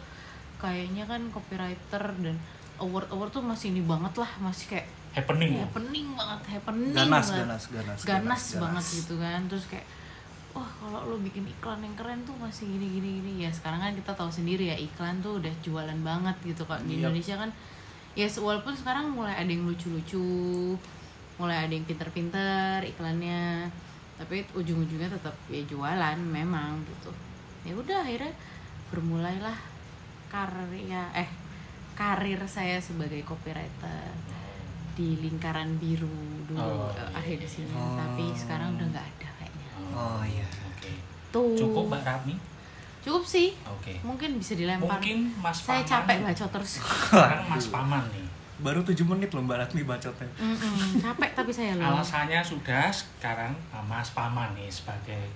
kayaknya 0.58 1.04
kan 1.04 1.20
copywriter 1.30 2.02
dan 2.20 2.36
award 2.80 3.08
award 3.12 3.30
tuh 3.30 3.44
masih 3.44 3.70
ini 3.70 3.82
banget 3.84 4.18
lah. 4.18 4.30
Masih 4.42 4.74
kayak 4.74 4.88
happening 5.14 5.50
ya 5.56 5.64
happening 5.70 6.06
banget 6.18 6.40
happening 6.58 6.92
Ganas, 6.92 7.26
banget. 7.30 7.38
ganas, 7.46 7.62
ganas, 7.70 8.00
ganas 8.02 8.02
ganas, 8.02 8.44
banget 8.58 8.84
ganas. 8.84 8.98
gitu 8.98 9.14
kan 9.22 9.40
terus 9.46 9.64
kayak 9.70 9.86
wah 10.54 10.70
kalau 10.78 11.00
lo 11.10 11.16
bikin 11.18 11.42
iklan 11.46 11.82
yang 11.82 11.94
keren 11.98 12.22
tuh 12.22 12.34
masih 12.38 12.66
gini 12.66 12.86
gini 12.98 13.08
gini 13.22 13.32
ya 13.46 13.50
sekarang 13.50 13.82
kan 13.82 13.92
kita 13.94 14.14
tahu 14.14 14.30
sendiri 14.30 14.70
ya 14.70 14.76
iklan 14.78 15.18
tuh 15.18 15.42
udah 15.42 15.50
jualan 15.62 15.98
banget 16.02 16.36
gitu 16.46 16.62
kok 16.62 16.78
di 16.86 16.98
Yap. 16.98 17.10
Indonesia 17.10 17.34
kan 17.38 17.50
ya 18.14 18.26
walaupun 18.30 18.74
sekarang 18.74 19.10
mulai 19.10 19.34
ada 19.34 19.50
yang 19.50 19.66
lucu-lucu 19.66 20.78
mulai 21.34 21.66
ada 21.66 21.72
yang 21.74 21.82
pinter-pinter 21.82 22.78
iklannya 22.86 23.66
tapi 24.14 24.46
ujung-ujungnya 24.54 25.10
tetap 25.10 25.34
ya 25.50 25.58
jualan 25.66 26.18
memang 26.22 26.78
gitu 26.86 27.10
ya 27.66 27.74
udah 27.74 28.06
akhirnya 28.06 28.30
bermulailah 28.94 29.58
karya 30.30 31.02
eh 31.18 31.26
karir 31.98 32.38
saya 32.46 32.78
sebagai 32.78 33.22
copywriter 33.26 34.14
di 34.94 35.18
lingkaran 35.18 35.76
biru 35.76 36.10
dulu 36.44 36.56
Oh, 36.56 36.86
eh, 36.88 36.96
iya, 36.96 37.04
akhir 37.12 37.36
di 37.36 37.48
sini. 37.48 37.68
Iya. 37.68 37.84
tapi 37.96 38.24
Oh. 38.24 38.34
sekarang 38.34 38.68
udah 38.74 38.86
nggak 38.88 39.06
ada 39.08 39.28
kayaknya. 39.34 39.68
Oh 39.90 40.22
iya. 40.22 40.46
oke. 40.64 40.92
Tuh. 41.30 41.54
Cukup 41.54 41.82
mbak 41.88 42.02
Rami? 42.02 42.34
Cukup 43.00 43.20
sih. 43.22 43.52
Oke. 43.64 44.00
Mungkin 44.00 44.38
bisa 44.38 44.54
dilempar. 44.54 44.96
Mungkin 44.96 45.28
Mas 45.36 45.60
saya 45.60 45.78
Paman. 45.78 45.90
capek 46.06 46.16
baca 46.24 46.44
terus. 46.48 46.72
Sekarang 46.80 47.42
Mas 47.44 47.66
Paman 47.68 48.04
nih. 48.08 48.26
Baru 48.56 48.80
7 48.80 48.96
menit 49.04 49.28
loh 49.28 49.42
Mbak 49.42 49.58
Ratmi 49.60 49.82
bacotnya. 49.82 50.30
Mm-mm, 50.36 50.96
capek 50.96 51.30
tapi 51.34 51.50
saya 51.50 51.74
loh. 51.74 51.90
Alasannya 51.90 52.40
sudah 52.40 52.86
sekarang 52.88 53.52
ah, 53.68 53.82
Mas 53.82 54.08
Paman 54.10 54.54
nih 54.54 54.70
sebagai 54.70 55.26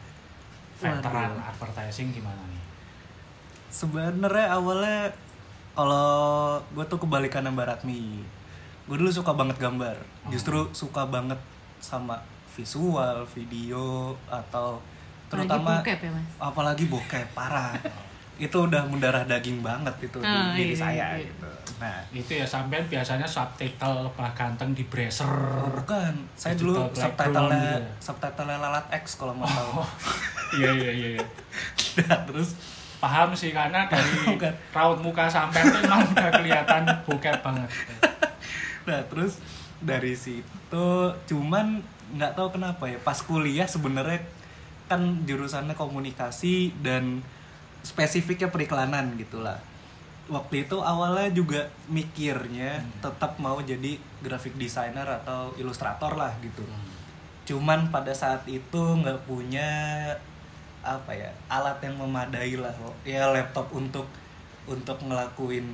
veteran 0.75 1.35
Waduh. 1.35 1.45
advertising 1.45 2.09
gimana 2.09 2.39
nih? 2.47 2.63
Sebenarnya 3.69 4.47
awalnya 4.51 5.11
kalau 5.75 6.09
gue 6.73 6.85
tuh 6.87 6.97
kebalikan 6.97 7.45
Mbak 7.45 7.67
Ratmi. 7.69 8.23
Gue 8.89 8.97
dulu 8.97 9.11
suka 9.13 9.33
banget 9.33 9.61
gambar. 9.61 9.97
Justru 10.29 10.65
suka 10.73 11.05
banget 11.05 11.37
sama 11.79 12.17
visual, 12.51 13.23
video 13.29 14.17
atau 14.27 14.81
terutama 15.29 15.79
bokep 15.79 16.01
ya, 16.01 16.11
Mas? 16.11 16.27
apalagi 16.41 16.89
bokep 16.89 17.29
parah. 17.31 17.77
itu 18.39 18.55
udah 18.55 18.87
mendarah 18.87 19.27
daging 19.27 19.61
banget 19.61 19.91
itu 19.99 20.15
di 20.17 20.31
Oh, 20.31 20.55
diri 20.55 20.71
iya, 20.71 20.79
saya 20.79 21.07
iya. 21.19 21.27
gitu. 21.27 21.49
Nah, 21.79 21.99
itu 22.11 22.33
ya 22.33 22.47
sampean 22.47 22.87
biasanya 22.87 23.27
subtitle 23.27 24.07
lebah 24.07 24.31
ganteng 24.33 24.71
di 24.73 24.87
bracer 24.87 25.27
Oh, 25.27 25.67
bukan. 25.75 26.15
Saya 26.39 26.55
dulu 26.55 26.87
background 26.87 26.95
subtitlenya 26.95 27.59
gitu 27.59 27.83
ya? 27.83 27.91
subtitlenya 27.99 28.57
lalat 28.63 28.87
X 28.95 29.05
kalau 29.19 29.35
mau 29.35 29.43
tahu. 29.45 29.83
iya 30.63 30.71
iya 30.71 30.91
iya 30.95 31.09
iya. 31.19 31.25
Nah, 31.99 32.19
terus 32.25 32.55
paham 32.99 33.35
sih 33.35 33.51
karena 33.51 33.91
dari 33.91 34.39
raut 34.71 34.99
muka 34.99 35.27
sampean 35.27 35.67
tuh 35.69 35.83
emang 35.83 36.07
udah 36.09 36.31
kelihatan 36.31 36.83
bokep 37.05 37.43
banget 37.43 37.71
nah 38.89 39.05
terus 39.05 39.37
dari 39.85 40.17
situ 40.17 40.89
cuman 41.29 41.85
nggak 42.17 42.33
tahu 42.33 42.57
kenapa 42.57 42.89
ya 42.89 42.97
pas 43.05 43.21
kuliah 43.21 43.69
sebenarnya 43.69 44.25
kan 44.89 45.29
jurusannya 45.29 45.77
komunikasi 45.77 46.73
dan 46.81 47.21
spesifiknya 47.85 48.49
periklanan 48.49 49.15
gitulah. 49.21 49.61
Waktu 50.29 50.69
itu 50.69 50.81
awalnya 50.85 51.33
juga 51.33 51.73
mikirnya 51.89 52.85
tetap 53.01 53.41
mau 53.41 53.61
jadi 53.65 53.97
graphic 54.21 54.57
designer 54.61 55.05
atau 55.05 55.57
ilustrator 55.57 56.17
lah 56.17 56.33
gitu. 56.45 56.65
Cuman 57.49 57.89
pada 57.89 58.13
saat 58.13 58.45
itu 58.45 58.81
nggak 58.81 59.25
punya 59.25 59.69
apa 60.85 61.13
ya 61.13 61.29
alat 61.53 61.81
yang 61.85 62.01
memadai 62.01 62.55
lah 62.57 62.73
ya 63.05 63.29
laptop 63.29 63.69
untuk 63.77 64.09
untuk 64.69 65.01
ngelakuin 65.05 65.65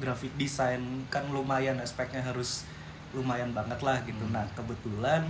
graphic 0.00 0.32
design 0.40 1.04
kan 1.12 1.26
lumayan 1.28 1.76
aspeknya 1.82 2.24
harus 2.24 2.64
lumayan 3.12 3.52
banget 3.52 3.80
lah 3.84 4.00
gitu. 4.06 4.24
Nah 4.32 4.48
kebetulan 4.56 5.24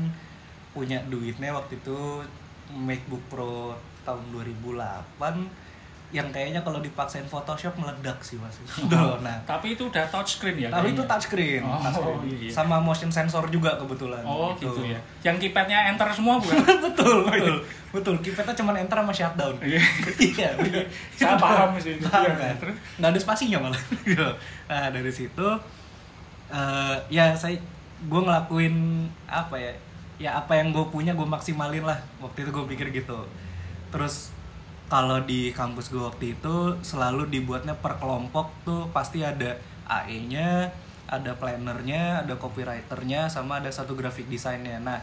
punya 0.73 1.03
duitnya 1.11 1.53
waktu 1.53 1.77
itu 1.83 2.25
MacBook 2.73 3.23
Pro 3.29 3.77
tahun 4.07 4.23
2008 4.35 5.19
yang 6.13 6.29
kayaknya 6.29 6.61
kalau 6.61 6.79
dipaksain 6.79 7.25
Photoshop 7.25 7.73
meledak 7.75 8.21
sih 8.21 8.37
mas. 8.37 8.53
Duh, 8.93 9.17
nah. 9.19 9.33
Tapi 9.43 9.73
itu 9.73 9.89
udah 9.89 10.05
touchscreen 10.07 10.57
ya 10.57 10.69
tapi 10.69 10.93
itu 10.93 11.01
kayaknya? 11.01 11.09
touchscreen, 11.09 11.63
Oh, 11.65 11.81
touchscreen. 11.81 12.21
iya, 12.23 12.37
iya. 12.39 12.53
sama 12.53 12.77
motion 12.77 13.09
sensor 13.09 13.49
juga 13.49 13.73
kebetulan 13.75 14.21
oh 14.21 14.53
gitu. 14.55 14.85
ya. 14.85 15.01
Yang 15.23 15.49
keypadnya 15.49 15.89
enter 15.89 16.05
semua 16.13 16.37
bukan 16.37 16.61
betul 16.87 17.25
betul. 17.27 17.57
Betul 17.91 18.15
keypadnya 18.21 18.53
cuma 18.55 18.73
enter 18.75 18.95
sama 18.95 19.09
shutdown. 19.11 19.57
Iya. 19.59 19.81
iya 20.29 20.49
iya. 20.61 20.83
Saya 21.13 21.35
paham 21.35 21.75
sih 21.77 21.97
paham 21.99 22.29
Iya. 22.29 22.35
kan? 22.37 22.55
Terus? 22.61 22.77
Nggak 22.97 23.11
ada 23.11 23.21
spasinya 23.21 23.59
malah. 23.65 23.83
Gitu. 24.05 24.29
nah 24.69 24.87
dari 24.89 25.09
situ 25.11 25.49
eh, 26.49 26.97
ya 27.09 27.33
saya 27.33 27.57
gue 28.03 28.21
ngelakuin 28.21 28.75
apa 29.25 29.57
ya? 29.57 29.73
Ya 30.21 30.31
apa 30.37 30.55
yang 30.55 30.71
gue 30.71 30.85
punya 30.87 31.17
gue 31.17 31.25
maksimalin 31.25 31.83
lah. 31.83 31.97
Waktu 32.19 32.45
itu 32.45 32.51
gue 32.51 32.65
pikir 32.69 32.87
gitu. 32.93 33.25
Terus 33.89 34.29
kalau 34.93 35.25
di 35.25 35.49
kampus 35.57 35.89
gue 35.89 36.05
waktu 36.05 36.37
itu 36.37 36.77
selalu 36.85 37.33
dibuatnya 37.33 37.73
per 37.73 37.97
kelompok 37.97 38.53
tuh 38.69 38.93
pasti 38.93 39.25
ada 39.25 39.57
AE-nya, 39.89 40.69
ada 41.09 41.33
plannernya, 41.33 42.21
ada 42.21 42.37
copywriternya, 42.37 43.33
sama 43.33 43.65
ada 43.65 43.73
satu 43.73 43.97
graphic 43.97 44.29
desainnya. 44.29 44.77
Nah, 44.85 45.01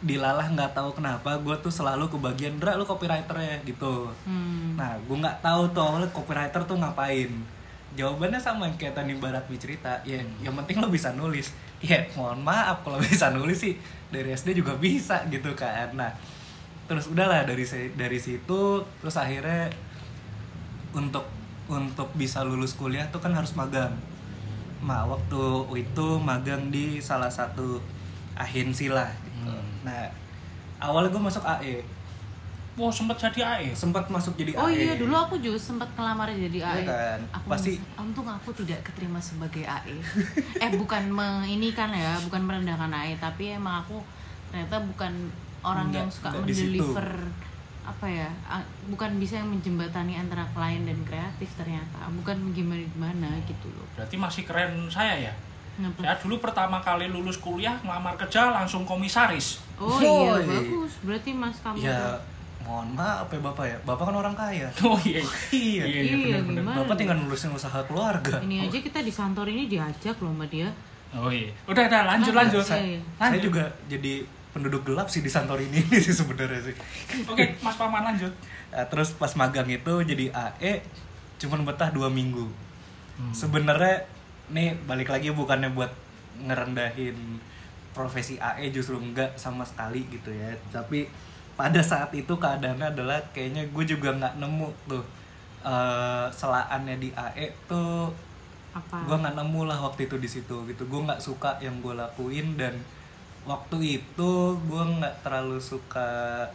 dilalah 0.00 0.48
nggak 0.48 0.72
tahu 0.72 0.96
kenapa 0.96 1.36
gue 1.44 1.52
tuh 1.60 1.68
selalu 1.68 2.08
kebagian 2.08 2.56
Dra 2.56 2.72
lu 2.80 2.88
copywriternya 2.88 3.60
gitu. 3.68 4.08
Hmm. 4.24 4.80
Nah, 4.80 4.96
gue 5.04 5.16
nggak 5.20 5.44
tahu 5.44 5.68
tuh 5.76 5.84
awalnya 5.84 6.08
copywriter 6.08 6.64
tuh 6.64 6.80
ngapain. 6.80 7.28
Jawabannya 7.92 8.40
sama 8.40 8.64
yang 8.64 8.80
kayak 8.80 8.96
tadi 8.96 9.12
Barat 9.20 9.44
cerita, 9.60 10.00
ya 10.08 10.24
yang 10.40 10.56
penting 10.64 10.80
lo 10.80 10.88
bisa 10.88 11.12
nulis. 11.12 11.52
Ya, 11.84 12.00
mohon 12.16 12.40
maaf 12.40 12.80
kalau 12.80 12.96
bisa 13.04 13.28
nulis 13.28 13.60
sih 13.60 13.76
dari 14.08 14.32
SD 14.32 14.64
juga 14.64 14.72
bisa 14.80 15.20
gitu 15.28 15.52
kan. 15.52 15.92
Nah, 15.92 16.16
terus 16.84 17.08
udahlah 17.08 17.44
dari 17.44 17.62
dari 17.92 18.18
situ 18.18 18.60
terus 19.00 19.16
akhirnya 19.16 19.70
untuk 20.92 21.24
untuk 21.66 22.10
bisa 22.12 22.44
lulus 22.44 22.74
kuliah 22.74 23.08
tuh 23.08 23.18
kan 23.18 23.32
harus 23.32 23.54
magang. 23.54 23.92
Ma, 24.82 25.06
waktu 25.06 25.42
itu 25.78 26.06
magang 26.18 26.68
di 26.68 26.98
salah 26.98 27.30
satu 27.30 27.78
ahensi 28.34 28.90
lah 28.90 29.06
gitu. 29.22 29.46
Hmm. 29.46 29.62
Nah, 29.86 30.10
awalnya 30.82 31.14
gue 31.14 31.22
masuk 31.22 31.40
AE, 31.40 31.78
Wow, 32.72 32.88
sempat 32.88 33.20
jadi 33.20 33.44
AE. 33.46 33.68
sempat 33.72 34.08
masuk 34.08 34.34
jadi 34.34 34.56
Oh 34.56 34.66
AE. 34.66 34.74
iya, 34.74 34.94
dulu 34.98 35.12
aku 35.12 35.36
juga 35.38 35.54
sempat 35.54 35.86
ngelamar 35.92 36.32
jadi 36.32 36.58
Iya 36.58 36.72
AE. 36.74 36.84
kan? 36.84 37.20
Aku 37.30 37.46
Pasti- 37.46 37.78
untung 37.94 38.26
aku 38.26 38.50
tidak 38.52 38.82
keterima 38.82 39.22
sebagai 39.22 39.62
AE. 39.62 39.96
eh 40.58 40.70
bukan 40.74 41.14
ini 41.46 41.70
kan 41.70 41.94
ya, 41.94 42.18
bukan 42.26 42.42
merendahkan 42.42 42.90
AE, 42.90 43.14
tapi 43.16 43.54
emang 43.54 43.86
aku 43.86 44.02
ternyata 44.50 44.82
bukan 44.82 45.30
orang 45.62 45.88
Nggak- 45.88 45.98
yang 45.98 46.10
suka 46.10 46.28
mendeliver 46.32 47.08
apa 47.82 48.06
ya, 48.06 48.30
bukan 48.86 49.18
bisa 49.18 49.36
yang 49.36 49.48
menjembatani 49.48 50.14
antara 50.14 50.46
klien 50.48 50.82
dan 50.82 50.98
kreatif 51.02 51.50
ternyata, 51.52 51.98
bukan 52.12 52.38
gimana 52.52 52.78
gimana 52.88 53.26
gitu 53.42 53.66
loh. 53.68 53.82
Berarti 53.92 54.14
masih 54.14 54.42
keren 54.42 54.86
saya 54.86 55.18
ya. 55.20 55.34
Kenapa? 55.72 55.98
Saya 56.00 56.14
dulu 56.16 56.38
pertama 56.38 56.78
kali 56.78 57.08
lulus 57.08 57.38
kuliah 57.38 57.74
ngelamar 57.80 58.14
kerja 58.16 58.52
langsung 58.52 58.84
komisaris. 58.84 59.58
Oh 59.76 59.98
iya 59.98 60.30
Woi. 60.32 60.44
bagus, 60.44 60.92
berarti 61.00 61.30
mas 61.32 61.58
kamu 61.58 61.80
Ya, 61.80 62.14
mohon 62.62 62.92
maaf 62.92 63.26
ya 63.26 63.40
Bapak 63.40 63.66
ya. 63.66 63.76
Bapak 63.82 64.04
kan 64.04 64.16
orang 64.16 64.34
kaya. 64.36 64.68
Oh 64.86 64.94
iya. 65.00 65.18
Iya. 65.48 65.82
Iya, 65.82 65.82
Iya, 65.82 66.14
bener-bener. 66.38 66.62
gimana? 66.62 66.76
Bapak 66.78 66.94
tinggal 66.94 67.16
nulisin 67.16 67.50
usaha 67.50 67.82
keluarga. 67.82 68.38
ini 68.38 68.62
aja 68.62 68.78
kita 68.78 69.00
di 69.00 69.10
Santorini 69.10 69.66
diajak 69.66 70.14
loh 70.18 70.30
sama 70.30 70.46
dia. 70.46 70.70
Oh 71.10 71.26
iya. 71.28 71.50
Udah, 71.66 71.82
udah 71.82 72.02
lanjut 72.06 72.30
Lanjut, 72.30 72.62
lanjut. 72.62 72.64
saya- 72.64 72.86
iya. 72.86 73.00
Saya 73.16 73.34
Lanjut. 73.34 73.42
juga 73.44 73.64
jadi 73.86 74.14
penduduk 74.52 74.84
gelap 74.84 75.08
sih 75.08 75.24
di 75.24 75.32
Santorini 75.32 75.80
ini 75.80 75.98
sih 75.98 76.12
sebenarnya 76.12 76.72
sih. 76.72 76.76
Oke, 77.24 77.56
Mas 77.64 77.76
Paman 77.80 78.04
lanjut. 78.04 78.32
Nah, 78.72 78.84
terus 78.88 79.16
pas 79.16 79.32
magang 79.36 79.68
itu 79.68 79.92
jadi 80.04 80.28
AE 80.32 80.84
cuman 81.40 81.64
betah 81.64 81.88
dua 81.90 82.12
minggu. 82.12 82.46
Hmm. 83.16 83.32
Sebenarnya 83.32 84.04
nih 84.52 84.76
balik 84.84 85.08
lagi 85.08 85.32
bukannya 85.32 85.72
buat 85.72 85.90
ngerendahin 86.44 87.40
profesi 87.96 88.36
AE 88.36 88.72
justru 88.72 89.00
enggak 89.00 89.32
sama 89.40 89.64
sekali 89.64 90.04
gitu 90.12 90.28
ya. 90.28 90.52
Tapi 90.68 91.08
pada 91.56 91.80
saat 91.84 92.12
itu 92.16 92.32
keadaannya 92.32 92.92
adalah 92.96 93.20
kayaknya 93.32 93.68
gue 93.72 93.84
juga 93.84 94.12
nggak 94.16 94.40
nemu 94.40 94.68
tuh 94.88 95.04
eh, 95.64 96.26
selaannya 96.32 96.96
di 97.00 97.12
AE 97.12 97.46
tuh 97.68 98.08
Apa? 98.72 99.04
gue 99.04 99.16
nggak 99.20 99.36
nemu 99.36 99.60
lah 99.68 99.78
waktu 99.84 100.08
itu 100.08 100.16
di 100.16 100.28
situ 100.28 100.64
gitu 100.64 100.82
gue 100.88 101.00
nggak 101.04 101.20
suka 101.20 101.60
yang 101.60 101.76
gue 101.84 101.92
lakuin 101.92 102.56
dan 102.56 102.72
waktu 103.42 104.02
itu 104.02 104.32
gue 104.54 104.82
nggak 104.98 105.26
terlalu 105.26 105.58
suka 105.58 106.46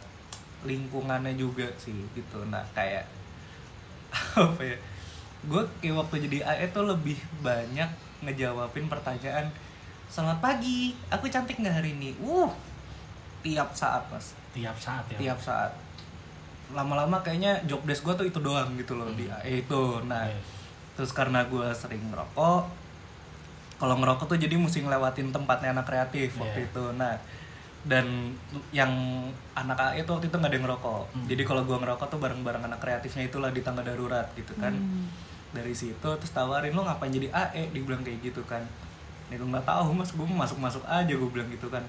lingkungannya 0.64 1.36
juga 1.36 1.68
sih 1.76 1.94
gitu. 2.16 2.38
Nah 2.48 2.64
kayak 2.72 3.04
apa 4.40 4.62
ya 4.64 4.76
gue 5.38 5.62
kayak 5.78 5.94
waktu 5.94 6.26
jadi 6.26 6.38
AE 6.42 6.66
tuh 6.74 6.88
lebih 6.88 7.18
banyak 7.44 7.86
ngejawabin 8.26 8.90
pertanyaan 8.90 9.54
selamat 10.10 10.42
pagi 10.42 10.96
aku 11.12 11.28
cantik 11.28 11.60
nggak 11.60 11.76
hari 11.84 11.94
ini? 11.94 12.16
Uh 12.24 12.50
tiap 13.44 13.70
saat 13.76 14.02
mas. 14.10 14.34
Tiap 14.50 14.74
saat 14.80 15.04
ya. 15.14 15.18
tiap 15.20 15.38
saat. 15.38 15.70
Lama-lama 16.74 17.22
kayaknya 17.22 17.62
job 17.64 17.80
desk 17.86 18.04
gue 18.04 18.14
tuh 18.16 18.26
itu 18.28 18.40
doang 18.42 18.74
gitu 18.76 18.98
loh 18.98 19.08
di 19.14 19.28
AE 19.28 19.64
itu 19.64 19.82
nah 20.04 20.28
Oke. 20.28 20.40
terus 20.98 21.14
karena 21.16 21.46
gue 21.46 21.64
sering 21.72 22.02
ngerokok 22.12 22.87
kalau 23.78 23.94
ngerokok 23.96 24.26
tuh 24.26 24.38
jadi 24.38 24.54
mesti 24.54 24.82
ngelewatin 24.82 25.30
tempatnya 25.30 25.70
anak 25.72 25.86
kreatif 25.86 26.34
waktu 26.36 26.66
Iya. 26.66 26.68
itu. 26.68 26.84
Nah 26.94 27.14
dan 27.86 28.34
yang 28.68 28.90
anak 29.54 29.78
AE 29.78 30.02
itu 30.02 30.10
waktu 30.10 30.26
itu 30.26 30.36
nggak 30.36 30.50
ada 30.50 30.56
yang 30.58 30.66
ngerokok. 30.66 31.02
Hmm. 31.08 31.26
jadi 31.26 31.42
kalau 31.46 31.62
gue 31.62 31.76
ngerokok 31.78 32.06
tuh 32.10 32.18
bareng-bareng 32.18 32.62
anak 32.64 32.80
kreatifnya 32.82 33.24
itulah 33.24 33.48
di 33.48 33.62
tangga 33.62 33.80
darurat 33.80 34.26
gitu 34.34 34.52
kan. 34.58 34.74
Hmm. 34.74 35.06
dari 35.48 35.72
situ 35.72 35.96
terus 36.04 36.28
tawarin 36.28 36.76
lo 36.76 36.84
ngapain 36.84 37.08
jadi 37.08 37.30
AE 37.30 37.72
dibilang 37.72 38.02
kayak 38.02 38.20
gitu 38.20 38.42
kan. 38.44 38.60
Ya 39.30 39.36
gue 39.36 39.46
nggak 39.46 39.64
tahu 39.64 39.94
mas. 39.94 40.10
Gue 40.10 40.26
masuk 40.26 40.58
masuk 40.58 40.82
aja 40.84 41.08
gue 41.08 41.30
bilang 41.30 41.48
gitu 41.48 41.68
kan. 41.68 41.80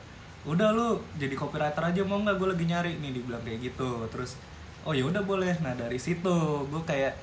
Udah 0.46 0.72
lu 0.72 0.88
jadi 1.16 1.36
copywriter 1.36 1.84
aja 1.84 2.02
mau 2.04 2.22
nggak? 2.22 2.38
Gue 2.38 2.48
lagi 2.48 2.64
nyari. 2.64 2.92
Nih 2.96 3.12
dibilang 3.12 3.42
kayak 3.42 3.60
gitu. 3.66 4.08
Terus 4.08 4.40
oh 4.86 4.94
ya 4.94 5.04
udah 5.04 5.20
boleh. 5.22 5.58
Nah 5.60 5.74
dari 5.74 5.98
situ 5.98 6.32
gue 6.64 6.82
kayak 6.86 7.18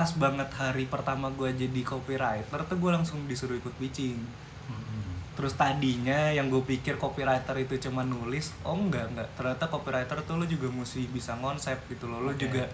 pas 0.00 0.10
banget 0.16 0.48
hari 0.52 0.84
pertama 0.84 1.28
gue 1.30 1.52
jadi 1.52 1.80
copywriter 1.82 2.60
tuh 2.64 2.76
gue 2.76 2.90
langsung 2.90 3.28
disuruh 3.28 3.54
ikut 3.54 3.76
pitching 3.76 4.16
Hmm. 4.64 5.12
terus 5.34 5.58
tadinya 5.58 6.30
yang 6.30 6.46
gue 6.46 6.62
pikir 6.62 6.94
copywriter 6.94 7.58
itu 7.58 7.74
cuma 7.82 8.00
nulis 8.00 8.54
oh 8.62 8.72
enggak 8.72 9.10
enggak 9.10 9.28
ternyata 9.34 9.66
copywriter 9.66 10.22
tuh 10.22 10.38
lo 10.38 10.46
juga 10.46 10.70
mesti 10.70 11.10
bisa 11.10 11.34
konsep 11.36 11.74
gitu 11.86 12.06
loh 12.06 12.22
lo 12.22 12.30
Oke. 12.30 12.46
juga 12.46 12.64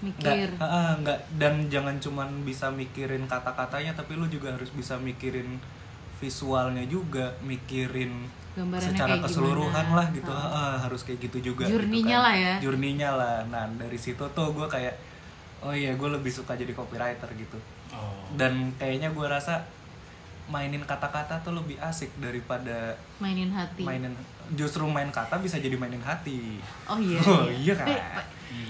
Mikir. 0.00 0.48
Nggak, 0.56 1.04
nggak 1.04 1.18
dan 1.36 1.54
jangan 1.68 1.98
cuman 1.98 2.28
bisa 2.40 2.72
mikirin 2.72 3.26
kata-katanya 3.26 3.92
tapi 3.92 4.16
lu 4.16 4.24
juga 4.24 4.54
harus 4.54 4.70
bisa 4.70 4.96
mikirin 4.96 5.60
visualnya 6.16 6.86
juga 6.86 7.36
mikirin 7.42 8.30
Gambarannya 8.50 8.94
secara 8.94 9.14
kayak 9.14 9.24
keseluruhan 9.26 9.84
gimana. 9.86 9.98
lah 9.98 10.06
gitu 10.14 10.32
harus 10.80 11.00
kayak 11.04 11.18
gitu 11.20 11.38
juga 11.52 11.64
Journey-nya 11.66 12.00
gitu 12.00 12.14
kan. 12.14 12.24
lah 12.24 12.34
ya. 12.36 12.54
Journey-nya 12.62 13.10
lah 13.10 13.36
nah 13.46 13.64
dari 13.70 13.98
situ 13.98 14.24
tuh 14.30 14.48
gue 14.50 14.66
kayak 14.66 14.94
oh 15.60 15.70
iya 15.70 15.92
gue 15.92 16.08
lebih 16.10 16.28
suka 16.28 16.54
jadi 16.54 16.70
copywriter 16.70 17.28
gitu 17.34 17.58
Oh. 17.90 18.22
dan 18.32 18.70
kayaknya 18.76 19.10
gue 19.10 19.26
rasa 19.26 19.66
mainin 20.46 20.78
kata-kata 20.80 21.38
tuh 21.40 21.52
lebih 21.52 21.74
asik 21.76 22.10
daripada 22.16 22.94
Mainin 23.18 23.50
hati. 23.50 23.82
mainin 23.82 24.14
justru 24.52 24.82
main 24.84 25.08
kata 25.08 25.36
bisa 25.36 25.58
jadi 25.58 25.74
mainin 25.74 25.98
hati 26.00 26.58
Oh 26.86 26.94
iya. 26.96 27.18
Oh, 27.28 27.46
iya 27.46 27.74
kan? 27.74 27.86
Baik, 27.86 28.02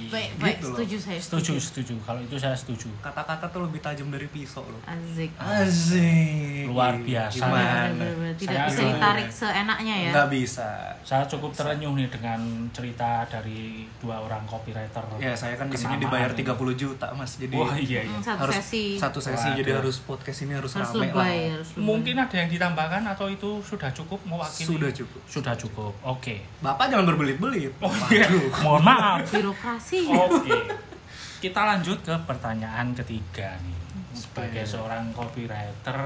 baik, 0.06 0.30
baik, 0.36 0.56
Gitu 0.56 0.66
loh. 0.66 0.76
setuju 0.76 0.96
saya. 0.98 1.18
Setuju, 1.18 1.52
setuju. 1.56 1.94
Kalau 2.00 2.20
itu 2.20 2.36
saya 2.36 2.54
setuju. 2.54 2.88
kata-kata 3.00 3.46
tuh 3.46 3.60
lebih 3.62 3.80
tajam 3.80 4.08
dari 4.08 4.26
pisau 4.26 4.62
loh 4.62 4.80
Azik. 4.84 5.30
Asik. 5.36 6.66
Luar 6.66 6.94
biasa. 6.96 7.36
Gimana? 7.36 7.90
Benar-benar 7.90 8.34
Tidak 8.34 8.50
Saya 8.50 8.66
bisa 8.66 8.82
ditarik 8.86 9.28
seenaknya 9.28 9.94
ya. 9.98 10.10
Nggak 10.12 10.28
bisa. 10.30 10.68
Saya 11.00 11.24
cukup 11.24 11.50
terenyuh 11.50 11.92
nih 11.92 12.08
dengan 12.08 12.40
cerita 12.70 13.24
dari 13.24 13.84
dua 13.96 14.20
orang 14.20 14.44
copywriter. 14.44 15.02
Ya 15.16 15.32
saya 15.32 15.54
kan 15.54 15.66
di 15.66 15.76
sini 15.76 15.96
dibayar 15.96 16.30
ini. 16.30 16.38
30 16.40 16.56
juta 16.74 17.06
mas, 17.12 17.36
jadi 17.36 17.54
Wah 17.54 17.74
iya 17.74 18.00
iya. 18.02 18.10
Hmm, 18.10 18.22
Satu 18.22 18.40
harus 18.42 18.56
sesi. 18.58 18.84
satu 18.96 19.18
sesi 19.18 19.36
Waduh. 19.42 19.58
jadi 19.58 19.70
harus 19.76 19.96
podcast 20.00 20.38
ini 20.40 20.52
harus, 20.52 20.72
harus 20.72 20.90
rame 20.90 21.06
lebay, 21.06 21.18
lah. 21.42 21.52
harus 21.56 21.68
lebay. 21.70 21.84
Mungkin 21.84 22.14
ada 22.16 22.36
yang 22.36 22.48
ditambahkan 22.48 23.02
atau 23.08 23.26
itu 23.26 23.50
sudah 23.60 23.90
cukup 23.90 24.20
mewakili? 24.24 24.66
Sudah 24.66 24.90
cukup. 24.90 25.20
Sudah 25.26 25.54
cukup. 25.54 25.92
Oke. 26.02 26.42
Bapak 26.60 26.88
jangan 26.88 27.06
berbelit-belit. 27.06 27.72
Oh 27.80 27.92
iya. 28.08 28.26
Mohon 28.60 28.82
maaf. 28.84 29.20
Birokrasi. 29.70 30.00
Oke. 30.10 30.58
Kita 31.40 31.60
lanjut 31.64 31.98
ke 32.04 32.14
pertanyaan 32.26 32.92
ketiga 32.92 33.54
nih. 33.62 33.78
Sebagai 34.12 34.66
seorang 34.66 35.08
copywriter 35.14 35.98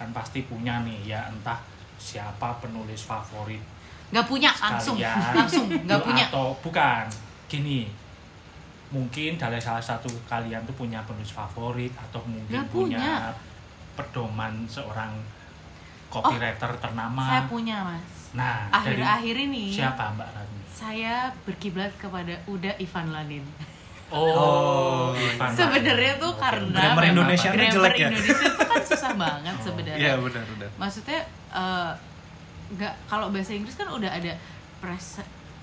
kan 0.00 0.08
pasti 0.10 0.42
punya 0.42 0.82
nih 0.82 1.14
ya 1.14 1.30
entah 1.30 1.60
siapa 1.94 2.58
penulis 2.58 3.06
favorit 3.06 3.62
Nggak 4.10 4.26
punya 4.26 4.50
langsung, 4.50 4.98
sekalian. 4.98 5.30
langsung 5.38 5.66
nggak 5.70 6.00
Loh, 6.02 6.06
punya. 6.10 6.24
atau 6.26 6.46
bukan 6.58 7.04
gini 7.46 7.86
mungkin 8.90 9.38
dari 9.38 9.62
salah 9.62 9.78
satu 9.80 10.10
kalian 10.26 10.66
tuh 10.66 10.74
punya 10.74 10.98
penulis 11.06 11.30
favorit 11.30 11.94
atau 11.94 12.18
mungkin 12.26 12.66
punya. 12.66 12.98
punya. 12.98 13.30
pedoman 13.94 14.66
seorang 14.66 15.14
copywriter 16.12 16.70
ternama 16.76 17.22
Saya 17.24 17.42
punya 17.46 17.76
mas. 17.82 18.04
nah 18.32 18.68
dari 18.68 19.00
Akhir-akhir 19.00 19.36
ini 19.42 19.64
siapa 19.70 20.12
mbak 20.12 20.28
Radmi 20.30 20.60
saya 20.72 21.14
berkiblat 21.42 21.92
kepada 21.96 22.34
Uda 22.44 22.74
Ivan 22.76 23.08
Lanin. 23.08 23.44
oh, 24.10 25.14
Ivan 25.14 25.50
Sebenarnya 25.52 26.14
tuh 26.16 26.32
Oke. 26.32 26.42
karena 26.42 26.74
Grammar 26.76 26.92
memang 26.98 27.12
Indonesianya 27.14 27.56
grammar 27.56 27.72
jelek 27.72 27.94
ya? 27.94 28.08
Indonesia 28.08 28.46
itu 28.46 28.64
kan 28.66 28.82
susah 28.84 29.12
banget 29.14 29.54
Oh. 29.54 29.62
sebenarnya. 29.62 30.00
Iya 30.00 30.14
benar 30.18 30.44
benar. 30.46 30.68
Maksudnya 30.76 31.20
eh, 31.50 31.90
nggak 32.72 32.94
kalau 33.04 33.26
bahasa 33.28 33.52
Inggris 33.52 33.72
kan 33.74 33.88
udah 33.88 34.10
ada 34.10 34.32
pres 34.78 35.06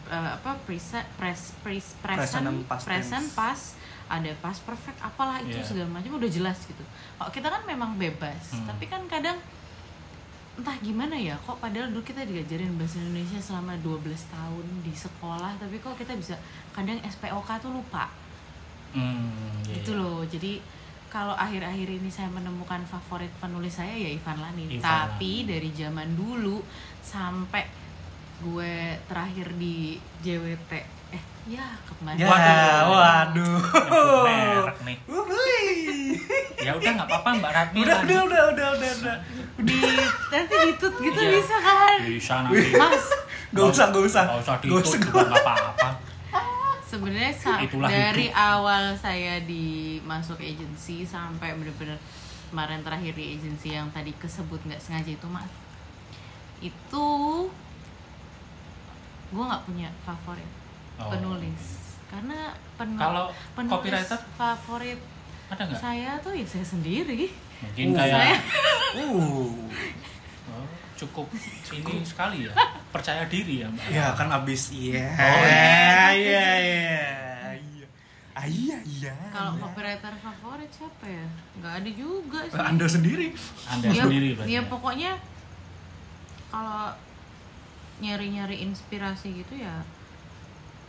eh, 0.08 0.30
apa 0.32 0.52
present 0.64 1.06
pres 1.14 1.54
pres 1.60 1.86
Present 2.00 2.46
past 2.64 2.86
present 2.86 3.28
past 3.34 3.66
ada 4.08 4.32
past 4.40 4.62
perfect 4.64 4.98
apalah 5.00 5.38
itu 5.40 5.54
Iya. 5.54 5.66
segala 5.66 5.90
macam 5.92 6.16
udah 6.16 6.30
jelas 6.30 6.58
gitu. 6.64 6.82
Kalau 7.14 7.30
kita 7.30 7.48
kan 7.48 7.62
memang 7.64 7.94
bebas, 7.96 8.42
Hmm. 8.52 8.66
tapi 8.66 8.86
kan 8.86 9.06
kadang 9.06 9.38
entah 10.60 10.76
gimana 10.78 11.16
ya 11.16 11.40
kok 11.40 11.56
padahal 11.58 11.88
dulu 11.88 12.04
kita 12.04 12.22
diajarin 12.22 12.76
bahasa 12.76 13.00
Indonesia 13.00 13.40
selama 13.40 13.74
12 13.78 14.04
tahun 14.28 14.66
di 14.82 14.92
sekolah 14.92 15.56
tapi 15.56 15.76
kok 15.78 15.96
kita 15.96 16.14
bisa 16.14 16.36
kadang 16.70 17.00
SPOK 17.02 17.50
tuh 17.58 17.72
lupa 17.72 18.12
Hmm, 18.90 19.30
iya, 19.64 19.78
Gitu 19.78 19.94
iya. 19.94 20.02
loh. 20.02 20.26
Jadi 20.26 20.58
kalau 21.08 21.32
akhir-akhir 21.32 21.90
ini 21.92 22.10
saya 22.10 22.26
menemukan 22.28 22.82
favorit 22.84 23.30
penulis 23.38 23.70
saya 23.72 23.94
ya 23.94 24.10
Ivan 24.10 24.38
Lani. 24.38 24.66
Ivan 24.68 24.82
Tapi 24.82 25.34
Lani. 25.40 25.48
dari 25.48 25.70
zaman 25.72 26.10
dulu 26.12 26.58
sampai 27.00 27.70
gue 28.40 28.74
terakhir 29.06 29.54
di 29.54 29.94
JWT 30.20 30.72
eh 31.10 31.24
ya 31.48 31.70
kemarin. 31.86 32.18
Ya, 32.18 32.30
Waduh. 32.30 32.82
waduh. 32.90 33.62
Merek 34.26 34.78
nih. 34.84 34.98
Ya 36.60 36.72
udah 36.72 36.92
nggak 36.94 37.08
apa-apa 37.08 37.30
Mbak 37.36 37.52
Ratmi. 37.52 37.78
Udah, 37.82 37.98
udah, 38.02 38.20
udah, 38.24 38.44
udah, 38.50 38.68
udah, 38.72 38.92
udah. 38.96 39.18
Di 39.60 39.78
nanti 40.30 40.56
ditut 40.68 40.94
gitu 40.96 41.20
Iya. 41.20 41.32
bisa 41.34 41.58
kan? 41.58 41.98
Bisa 42.02 42.36
nanti. 42.42 42.70
Mas, 42.74 43.06
Gak 43.50 43.66
usah, 43.68 43.86
gak 43.90 44.04
usah. 44.04 44.24
Gak 44.24 44.40
usah 44.40 44.54
Gak 44.54 44.64
ditut 44.64 44.84
usah. 44.84 45.00
juga 45.00 45.20
nggak 45.26 45.42
apa-apa. 45.42 45.90
sebenarnya 46.82 47.30
dari 47.86 48.28
hidup. 48.28 48.34
awal 48.36 48.84
saya 48.96 49.38
di 49.42 49.66
masuk 50.02 50.38
agensi 50.40 51.06
sampai 51.06 51.54
bener-bener 51.54 52.02
kemarin 52.50 52.82
terakhir 52.82 53.14
di 53.14 53.26
agensi 53.32 53.70
yang 53.72 53.86
tadi 53.90 54.10
kesebut 54.16 54.58
nggak 54.64 54.78
sengaja 54.80 55.14
itu 55.14 55.28
mas 55.28 55.46
itu 56.60 57.06
gue 59.30 59.44
nggak 59.44 59.64
punya 59.64 59.90
favorit 60.02 60.50
Oh. 60.98 61.08
penulis 61.08 61.64
karena 62.08 62.52
pen- 62.74 62.98
Kalau 62.98 63.30
penulis 63.54 63.72
copywriter? 63.72 64.20
favorit 64.34 65.00
Ada 65.50 65.62
nggak? 65.66 65.80
saya 65.80 66.12
tuh 66.20 66.32
ya 66.32 66.46
saya 66.46 66.62
sendiri 66.64 67.26
Mungkin 67.60 67.86
Uh, 67.92 67.96
kayak 67.96 68.16
saya- 68.16 68.42
Uh. 68.96 69.50
oh, 70.50 70.66
cukup 70.96 71.28
ini 71.70 72.02
sekali 72.02 72.46
ya. 72.46 72.54
Percaya 72.90 73.24
diri 73.26 73.62
ya 73.62 73.68
Mbak. 73.68 73.86
Ya 73.90 74.06
kan 74.14 74.28
abis 74.32 74.70
iya. 74.72 75.10
Oh, 75.14 75.42
iya, 75.42 76.06
iya, 76.12 76.48
iya. 76.58 76.98
Iya. 77.56 77.86
Ah, 78.34 78.46
iya, 78.46 78.78
iya. 78.82 79.14
kalau 79.30 79.52
iya. 79.54 79.62
copywriter 79.62 80.14
favorit 80.18 80.72
siapa 80.72 81.06
ya 81.06 81.26
nggak 81.60 81.74
ada 81.76 81.90
juga 81.92 82.40
sih 82.46 82.56
Anda 82.58 82.86
sendiri. 82.88 83.28
Anda 83.68 83.88
ya, 83.90 84.04
sendiri 84.06 84.28
berarti. 84.34 84.50
ya 84.50 84.56
ya? 84.56 84.62
pokoknya 84.66 85.12
kalau 86.48 86.96
nyari-nyari 88.00 88.64
inspirasi 88.64 89.44
gitu 89.44 89.54
ya 89.56 89.84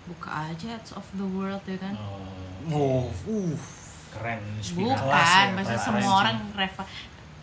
buka 0.06 0.48
aja 0.48 0.74
Edge 0.74 0.94
of 0.94 1.06
the 1.12 1.26
World 1.26 1.62
ya 1.64 1.76
kan 1.76 1.94
Oh, 2.70 2.70
Oh, 2.70 3.04
uh. 3.26 3.54
Keren 4.10 4.40
inspirasi. 4.54 4.78
bukan 4.80 5.06
ya, 5.06 5.50
maksudnya 5.50 5.74
referensi. 5.74 5.86
semua 6.02 6.12
orang 6.16 6.36
refer 6.52 6.86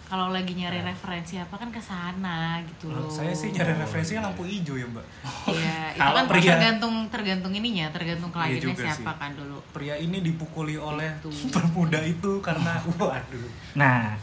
kalau 0.03 0.31
lagi 0.31 0.53
nyari 0.53 0.79
referensi 0.81 1.35
apa 1.35 1.51
kan 1.53 1.67
ke 1.67 1.81
sana 1.81 2.63
gitu 2.63 2.87
loh 2.87 3.07
Saya 3.07 3.31
sih 3.31 3.51
nyari 3.51 3.75
referensinya 3.75 4.23
lampu 4.23 4.43
hijau 4.43 4.75
ya, 4.75 4.87
Mbak. 4.87 5.03
Iya, 5.51 5.79
itu 5.99 6.11
kan 6.13 6.25
pria- 6.25 6.47
tergantung 6.49 6.95
tergantung 7.07 7.51
ininya, 7.51 7.87
tergantung 7.89 8.31
kliennya 8.31 8.63
juga 8.63 8.83
siapa 8.85 8.95
sih. 9.05 9.19
kan 9.19 9.31
dulu. 9.33 9.59
Pria 9.69 9.95
ini 9.95 10.17
dipukuli 10.21 10.75
oleh 10.75 11.11
Itu. 11.17 11.27
pemuda 11.49 11.99
itu 12.01 12.39
karena 12.39 12.79
waduh. 12.97 13.47
Nah, 13.75 14.15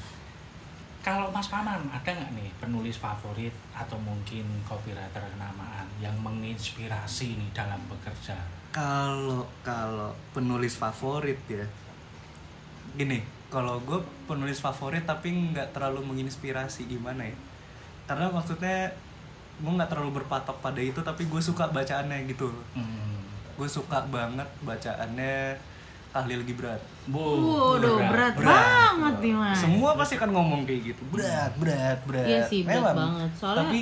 kalau 1.00 1.28
Mas 1.28 1.52
Paman 1.52 1.85
ada 1.87 2.11
nggak 2.11 2.33
nih 2.33 2.48
penulis 2.57 2.96
favorit 2.96 3.52
atau 3.70 4.00
mungkin 4.00 4.40
copywriter 4.64 5.20
kenamaan 5.20 5.85
yang 5.98 6.16
menginspirasi 6.18 7.37
nih 7.37 7.50
dalam 7.52 7.85
bekerja? 7.85 8.40
Kalau 8.70 9.44
kalau 9.61 10.16
penulis 10.33 10.72
favorit 10.74 11.37
ya. 11.46 11.68
Gini, 12.94 13.18
kalau 13.48 13.80
gue 13.80 13.98
penulis 14.24 14.58
favorit 14.58 15.02
tapi 15.02 15.30
nggak 15.30 15.72
terlalu 15.72 16.04
menginspirasi 16.04 16.86
gimana 16.86 17.24
ya? 17.24 17.36
Karena 18.04 18.28
maksudnya 18.28 18.92
gue 19.54 19.72
nggak 19.72 19.88
terlalu 19.88 20.18
berpatok 20.18 20.58
pada 20.58 20.78
itu 20.78 21.00
tapi 21.00 21.24
gue 21.24 21.40
suka 21.40 21.66
bacaannya 21.66 22.28
gitu. 22.28 22.52
Hmm. 22.74 23.22
Gue 23.54 23.66
suka 23.66 24.02
banget 24.06 24.46
bacaannya 24.60 25.54
Tahlil 26.10 26.46
Gibran. 26.46 26.78
Bu, 27.04 27.18
Waduh, 27.18 27.98
berat, 28.06 28.38
berat. 28.38 28.54
banget 28.94 29.14
nih 29.18 29.34
mas. 29.34 29.58
Semua 29.58 29.98
pasti 29.98 30.14
akan 30.14 30.30
ngomong 30.30 30.62
kayak 30.62 30.94
gitu. 30.94 31.02
Berat, 31.10 31.50
berat, 31.58 31.98
berat. 32.06 32.26
Iya 32.26 32.40
sih, 32.46 32.62
berat 32.62 32.94
Memang. 32.94 32.96
banget. 33.18 33.30
Soalnya- 33.34 33.66
Tapi 33.66 33.80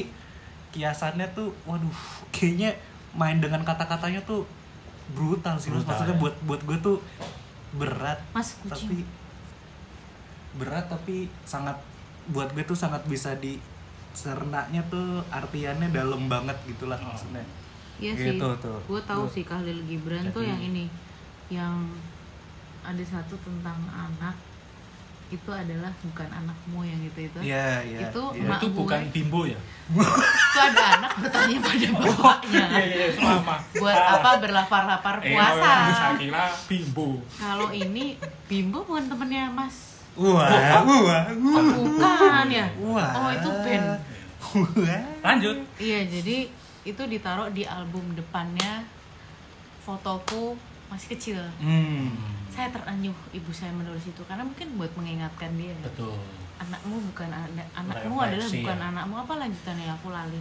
kiasannya 0.72 1.28
tuh, 1.36 1.52
waduh, 1.68 1.92
kayaknya 2.32 2.72
main 3.12 3.36
dengan 3.36 3.60
kata-katanya 3.60 4.24
tuh 4.24 4.48
brutal 5.12 5.60
sih. 5.60 5.68
Brutal, 5.68 5.92
Maksudnya 5.92 6.16
ya. 6.16 6.20
buat 6.24 6.34
buat 6.48 6.60
gue 6.64 6.78
tuh 6.80 6.96
berat, 7.72 8.20
Mas 8.30 8.56
kucing. 8.58 8.68
tapi 8.68 8.98
berat 10.54 10.85
tapi 10.87 11.16
sangat 11.42 11.80
buat 12.28 12.52
gue 12.52 12.62
tuh 12.62 12.76
sangat 12.76 13.02
bisa 13.04 13.32
di 13.35 13.56
cernanya 14.12 14.85
tuh 14.87 15.24
artiannya 15.26 15.88
dalam 15.88 16.28
banget 16.28 16.54
gitulah 16.66 16.96
Oh. 16.96 17.08
maksudnya. 17.08 17.40
Iya 17.96 18.12
sih. 18.12 18.37
Gitu 18.37 18.48
tuh. 18.61 18.78
Gue 18.85 19.00
tahu 19.02 19.24
sih 19.26 19.42
Khalil 19.42 19.80
Gibran 19.85 20.28
tuh 20.30 20.40
Jadi- 20.40 20.50
yang 20.50 20.61
ini, 20.62 20.85
yang 21.48 21.74
ada 22.82 23.00
satu 23.02 23.35
tentang 23.38 23.78
anak 23.88 24.37
itu 25.33 25.49
adalah 25.49 25.88
bukan 26.05 26.29
anakmu 26.29 26.85
yang 26.85 27.01
itu 27.01 27.18
itu. 27.25 27.38
Iya, 27.40 27.81
iya. 27.81 28.12
Itu 28.12 28.23
mak 28.37 28.61
itu 28.61 28.66
bukan 28.68 29.01
gue. 29.01 29.12
bimbo 29.16 29.40
ya? 29.49 29.57
Itu 29.88 30.59
ada 30.61 30.85
anak 31.01 31.12
bertanya 31.16 31.57
pada 31.64 31.88
bapaknya. 31.97 32.64
iya, 32.85 33.07
selama. 33.16 33.55
Buat 33.81 33.97
apa 33.97 34.31
berlapar-lapar 34.45 35.16
Eh, 35.25 35.33
puasa? 35.33 35.73
bimbo. 36.68 37.25
Kalau 37.33 37.73
ini 37.73 38.21
Bimbo 38.45 38.85
bukan 38.85 39.09
temennya 39.09 39.49
Mas. 39.49 40.05
Wah, 40.12 40.85
wah, 40.85 41.01
wah. 41.01 41.23
Oh, 41.33 41.64
bukan 41.88 42.45
ya? 42.53 42.68
Wah. 42.85 43.11
Oh 43.16 43.31
itu 43.33 43.49
band. 43.64 43.87
Wah. 44.53 45.01
Lanjut. 45.25 45.57
Iya 45.81 46.05
jadi 46.05 46.53
itu 46.85 47.03
ditaruh 47.09 47.49
di 47.49 47.64
album 47.64 48.05
depannya 48.12 48.85
fotoku 49.81 50.53
masih 50.87 51.09
kecil. 51.16 51.40
Hmm. 51.57 52.12
Saya 52.52 52.68
teranyuh 52.68 53.16
ibu 53.32 53.50
saya 53.50 53.72
menulis 53.72 54.04
itu 54.04 54.22
karena 54.22 54.44
mungkin 54.44 54.68
buat 54.76 54.92
mengingatkan 54.92 55.50
dia. 55.54 55.72
Betul. 55.80 56.12
Anakmu 56.58 57.00
bukan 57.08 57.28
anak 57.28 57.66
anakmu 57.72 58.14
Refleksi 58.14 58.28
adalah 58.28 58.48
bukan 58.54 58.76
ya. 58.78 58.84
anakmu 58.88 59.14
apa 59.18 59.32
lanjutannya 59.38 59.86
aku 59.90 60.08
lali. 60.10 60.40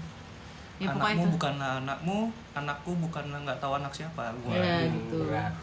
Ya 0.77 0.87
pokoknya 0.87 1.01
anakmu 1.07 1.23
itu. 1.23 1.33
bukan 1.33 1.55
anakmu, 1.57 2.17
anakku 2.53 2.91
bukan 2.99 3.23
nggak 3.41 3.57
tahu 3.57 3.73
anak 3.77 3.91
siapa. 3.91 4.23
Wah, 4.41 4.53
Ya, 4.53 4.85
gitu. 4.85 5.17
berat. 5.23 5.53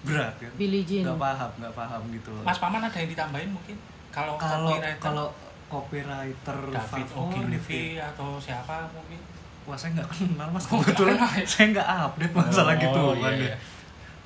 berat 0.00 0.34
kan? 0.34 0.52
Billie 0.54 0.80
Jean. 0.82 1.04
Nggak 1.04 1.18
paham, 1.18 1.50
nggak 1.58 1.74
paham 1.74 2.02
gitu. 2.08 2.30
Mas 2.40 2.56
Paman 2.56 2.80
ada 2.80 2.94
yang 2.94 3.10
ditambahin 3.10 3.50
mungkin? 3.50 3.76
Kalau 4.10 4.34
kalau 4.34 4.70
copywriter, 4.70 4.98
kalau 4.98 5.26
copywriter 5.66 6.58
David 6.68 7.06
Ogilvy 7.10 7.82
ya. 7.94 8.08
atau 8.08 8.36
siapa 8.36 8.88
mungkin? 8.90 9.20
Wah 9.62 9.76
saya 9.76 9.90
nggak 9.92 10.08
kenal 10.08 10.48
mas 10.48 10.64
Oh, 10.66 10.78
kebetulan 10.78 11.14
kenal 11.14 11.30
ya? 11.32 11.44
saya 11.44 11.66
nggak 11.70 11.88
update 12.06 12.34
masalah 12.34 12.72
Oh, 12.72 12.80
gitu 12.80 13.00
iya, 13.00 13.20
kan 13.20 13.32
iya. 13.34 13.56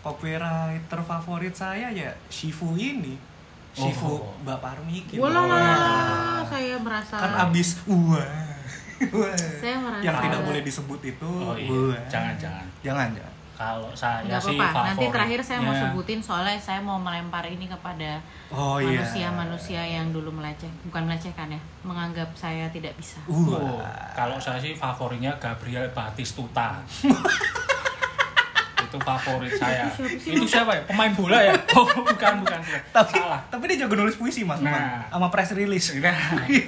Copywriter 0.05 1.01
favorit 1.01 1.51
saya 1.51 1.89
ya 1.89 2.13
Shifu 2.29 2.77
ini, 2.77 3.17
Shifu 3.73 4.21
Oh. 4.21 4.37
Mbak 4.45 4.59
Parmi. 4.61 5.01
gitu. 5.03 5.19
Wah, 5.19 6.45
saya 6.45 6.77
merasa 6.77 7.17
Kan 7.17 7.33
abis 7.49 7.81
wah. 7.85 8.21
Wah. 9.11 9.33
Saya 9.35 9.81
merasa- 9.81 10.05
yang 10.05 10.17
tidak 10.19 10.41
boleh 10.45 10.61
disebut 10.61 11.01
itu. 11.03 11.25
Oh 11.27 11.57
iya. 11.57 11.73
wah. 11.73 11.97
Jangan 12.07 12.35
jangan. 12.37 12.67
Jangan 12.81 13.09
jangan. 13.11 13.33
Kalau 13.55 13.87
saya 13.95 14.35
sih 14.37 14.59
apa-apa. 14.59 14.93
Nanti 14.93 15.07
terakhir 15.09 15.39
saya 15.39 15.63
mau 15.63 15.71
sebutin 15.73 16.19
soalnya 16.19 16.59
saya 16.59 16.83
mau 16.83 16.99
melempar 16.99 17.47
ini 17.47 17.65
kepada 17.65 18.19
Oh 18.51 18.77
iya. 18.77 18.99
manusia-manusia 18.99 19.79
yang 19.81 20.11
dulu 20.11 20.29
meleceh, 20.29 20.67
bukan 20.85 21.07
melecehkan 21.07 21.47
ya, 21.49 21.61
menganggap 21.81 22.27
saya 22.35 22.67
tidak 22.69 22.93
bisa. 22.95 23.23
Oh, 23.25 23.55
Wah. 23.55 23.87
kalau 24.11 24.37
saya 24.37 24.59
sih 24.59 24.75
favoritnya 24.75 25.39
Gabriel 25.39 25.87
Batistuta. 25.89 26.83
itu 28.95 29.03
favorit 29.03 29.51
saya. 29.53 29.91
Itu 30.23 30.47
siapa 30.47 30.71
ya? 30.71 30.83
Pemain 30.85 31.11
bola 31.11 31.35
ya? 31.37 31.51
Oh, 31.75 31.83
bukan, 31.83 32.33
bukan. 32.39 32.61
tapi 32.89 33.19
Salah. 33.19 33.43
tapi 33.51 33.67
dia 33.67 33.83
jago 33.83 33.95
nulis 33.97 34.15
puisi 34.15 34.41
mas 34.41 34.63
Nah. 34.63 35.03
Sama 35.09 35.27
press 35.29 35.51
release 35.53 35.99
Nah, 35.99 36.15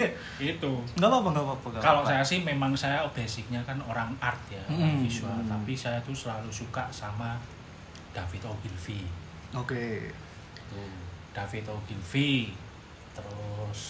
itu. 0.43 0.73
nggak 0.93 1.07
apa 1.07 1.17
apa 1.17 1.29
nggak 1.31 1.45
apa 1.45 1.55
apa 1.55 1.67
nggak 1.69 1.81
Kalau 1.81 2.03
apa-apa. 2.03 2.11
saya 2.13 2.23
sih 2.27 2.43
memang 2.43 2.75
saya 2.75 3.07
basicnya 3.09 3.63
kan 3.63 3.79
orang 3.81 4.11
art 4.19 4.43
ya, 4.49 4.59
orang 4.67 4.91
Hmm. 4.93 5.01
visual. 5.01 5.39
Tapi 5.47 5.73
saya 5.73 6.03
tuh 6.03 6.11
selalu 6.13 6.51
suka 6.51 6.83
sama 6.91 7.39
David 8.11 8.43
Ogilvy. 8.43 9.07
oke 9.53 9.87
Tuh, 10.67 10.91
David 11.31 11.65
Ogilvy. 11.65 12.51
Terus 13.17 13.81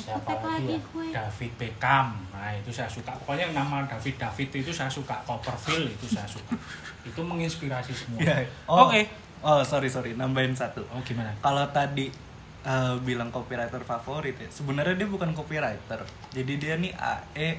siapa 0.00 0.32
lagi 0.32 0.46
lagi 0.46 0.74
ya? 0.74 0.80
gue. 0.80 1.06
David 1.10 1.52
Beckham. 1.56 2.08
Nah, 2.30 2.50
itu 2.54 2.70
saya 2.70 2.86
suka. 2.86 3.10
Pokoknya 3.18 3.50
yang 3.50 3.54
nama 3.58 3.84
David 3.84 4.16
David 4.16 4.48
itu 4.54 4.70
saya 4.70 4.88
suka. 4.88 5.18
Copperfield 5.24 5.90
itu 5.90 6.06
saya 6.06 6.24
suka. 6.24 6.54
itu 7.00 7.20
menginspirasi 7.20 7.92
semua. 7.92 8.20
Iya. 8.20 8.44
oh 8.68 8.86
Oke. 8.86 9.08
oh 9.40 9.64
sorry 9.64 9.88
sorry 9.88 10.12
nambahin 10.12 10.52
satu 10.52 10.84
Oh, 10.92 11.00
gimana? 11.00 11.32
kalau 11.40 11.64
tadi 11.72 12.12
eh, 12.60 12.94
bilang 13.00 13.32
copywriter 13.32 13.80
favorit 13.80 14.36
ya 14.36 14.44
sebenarnya 14.52 15.00
dia 15.00 15.08
bukan 15.08 15.32
copywriter 15.32 16.04
jadi 16.28 16.52
dia 16.60 16.74
nih 16.76 16.92
AE 16.92 17.56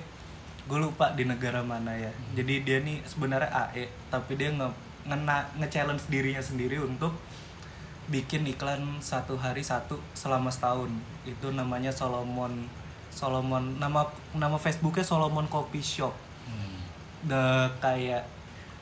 gue 0.61 0.77
lupa 0.77 1.09
di 1.17 1.25
negara 1.25 1.65
mana 1.65 1.89
ya 1.97 2.13
jadi 2.37 2.61
dia 2.61 2.77
nih 2.85 3.01
sebenarnya 3.01 3.49
AE 3.49 3.89
tapi 4.13 4.37
dia 4.37 4.53
nge 4.53 4.69
ngena 5.09 5.57
nge-challenge 5.57 6.05
dirinya 6.05 6.37
sendiri 6.37 6.77
untuk 6.77 7.17
bikin 8.11 8.43
iklan 8.45 8.79
satu 8.99 9.33
hari 9.35 9.63
satu 9.63 9.95
selama 10.13 10.47
setahun 10.47 10.91
itu 11.23 11.47
namanya 11.49 11.89
Solomon 11.89 12.67
Solomon 13.09 13.77
nama 13.77 14.03
nama 14.33 14.55
Facebooknya 14.55 15.01
Solomon 15.01 15.47
Coffee 15.47 15.81
Shop 15.81 16.11
Hmm. 16.41 16.81
the 17.23 17.43
kayak 17.77 18.25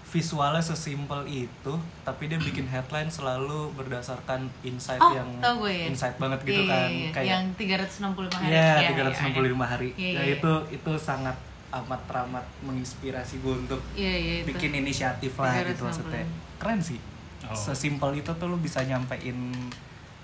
visualnya 0.06 0.58
sesimpel 0.60 1.22
itu 1.28 1.74
tapi 2.02 2.26
dia 2.26 2.40
bikin 2.40 2.66
headline 2.74 3.06
selalu 3.08 3.70
berdasarkan 3.76 4.48
insight 4.62 4.98
Oh, 4.98 5.14
yang 5.14 5.28
gue 5.38 5.70
ya. 5.70 5.86
insight 5.86 6.18
banget 6.18 6.40
Iya, 6.40 6.48
gitu 6.48 6.62
kan 6.66 6.80
iya, 6.82 6.98
iya. 6.98 7.10
kayak 7.12 7.28
yang 7.28 7.44
365 7.54 8.34
hari. 8.34 8.50
Iya, 8.50 8.74
Iya, 8.74 8.90
365 8.90 9.62
hari. 9.62 9.90
Iya, 9.94 10.10
Nah, 10.10 10.24
iya, 10.24 10.36
itu 10.36 10.52
itu 10.72 10.92
sangat 10.98 11.38
amat 11.70 12.02
teramat 12.08 12.46
menginspirasi 12.64 13.38
gue 13.38 13.54
untuk 13.60 13.82
iya 13.94 14.42
itu. 14.42 14.50
bikin 14.50 14.72
inisiatif 14.80 15.36
lah 15.36 15.54
365. 15.54 15.70
gitu 15.70 15.82
maksudnya. 15.86 16.26
Keren 16.58 16.80
sih. 16.82 16.98
Oh. 17.48 17.56
Sesimpel 17.56 18.20
itu 18.20 18.32
tuh 18.36 18.48
lu 18.52 18.58
bisa 18.60 18.84
nyampein 18.84 19.54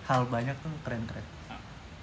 hal 0.06 0.21
banyak 0.28 0.56
tuh 0.60 0.71
keren-keren. 0.84 1.23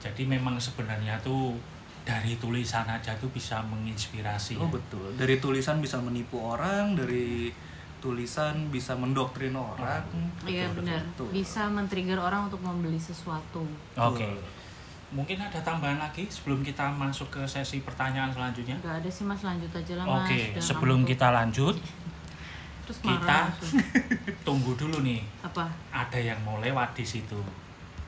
Jadi 0.03 0.27
memang 0.27 0.59
sebenarnya 0.59 1.20
tuh 1.22 1.55
dari 2.03 2.35
tulisan 2.40 2.88
aja 2.88 3.14
tuh 3.20 3.31
bisa 3.31 3.62
menginspirasi. 3.62 4.59
Oh 4.59 4.66
ya. 4.66 4.75
betul. 4.75 5.07
Dari 5.14 5.38
tulisan 5.38 5.79
bisa 5.79 6.03
menipu 6.03 6.42
orang, 6.42 6.98
dari 6.98 7.55
tulisan 8.03 8.66
bisa 8.75 8.98
mendoktrin 8.98 9.55
orang. 9.55 10.03
Iya 10.42 10.66
Betul, 10.75 10.83
benar. 10.83 11.03
betul. 11.14 11.29
Bisa 11.31 11.70
men-trigger 11.70 12.18
orang 12.18 12.51
untuk 12.51 12.59
membeli 12.66 12.98
sesuatu. 12.98 13.62
Oke. 13.94 14.27
Mungkin 15.14 15.38
ada 15.38 15.62
tambahan 15.62 16.03
lagi 16.03 16.27
sebelum 16.27 16.66
kita 16.66 16.90
masuk 16.90 17.31
ke 17.31 17.42
sesi 17.46 17.85
pertanyaan 17.87 18.35
selanjutnya. 18.35 18.75
Enggak 18.83 19.07
ada 19.07 19.11
sih 19.12 19.22
Mas, 19.22 19.44
lanjut 19.46 19.70
aja 19.70 19.94
lah 20.03 20.05
Mas. 20.09 20.27
Oke, 20.27 20.40
Udah 20.51 20.64
sebelum 20.66 21.01
kita 21.07 21.31
lanjut, 21.31 21.77
terus 22.87 22.99
kita 23.01 23.51
langsung. 23.51 23.79
tunggu 24.47 24.73
dulu 24.75 25.03
nih. 25.07 25.23
apa? 25.42 25.71
Ada 25.95 26.18
yang 26.18 26.38
mau 26.42 26.59
lewat 26.59 26.99
di 26.99 27.05
situ. 27.07 27.38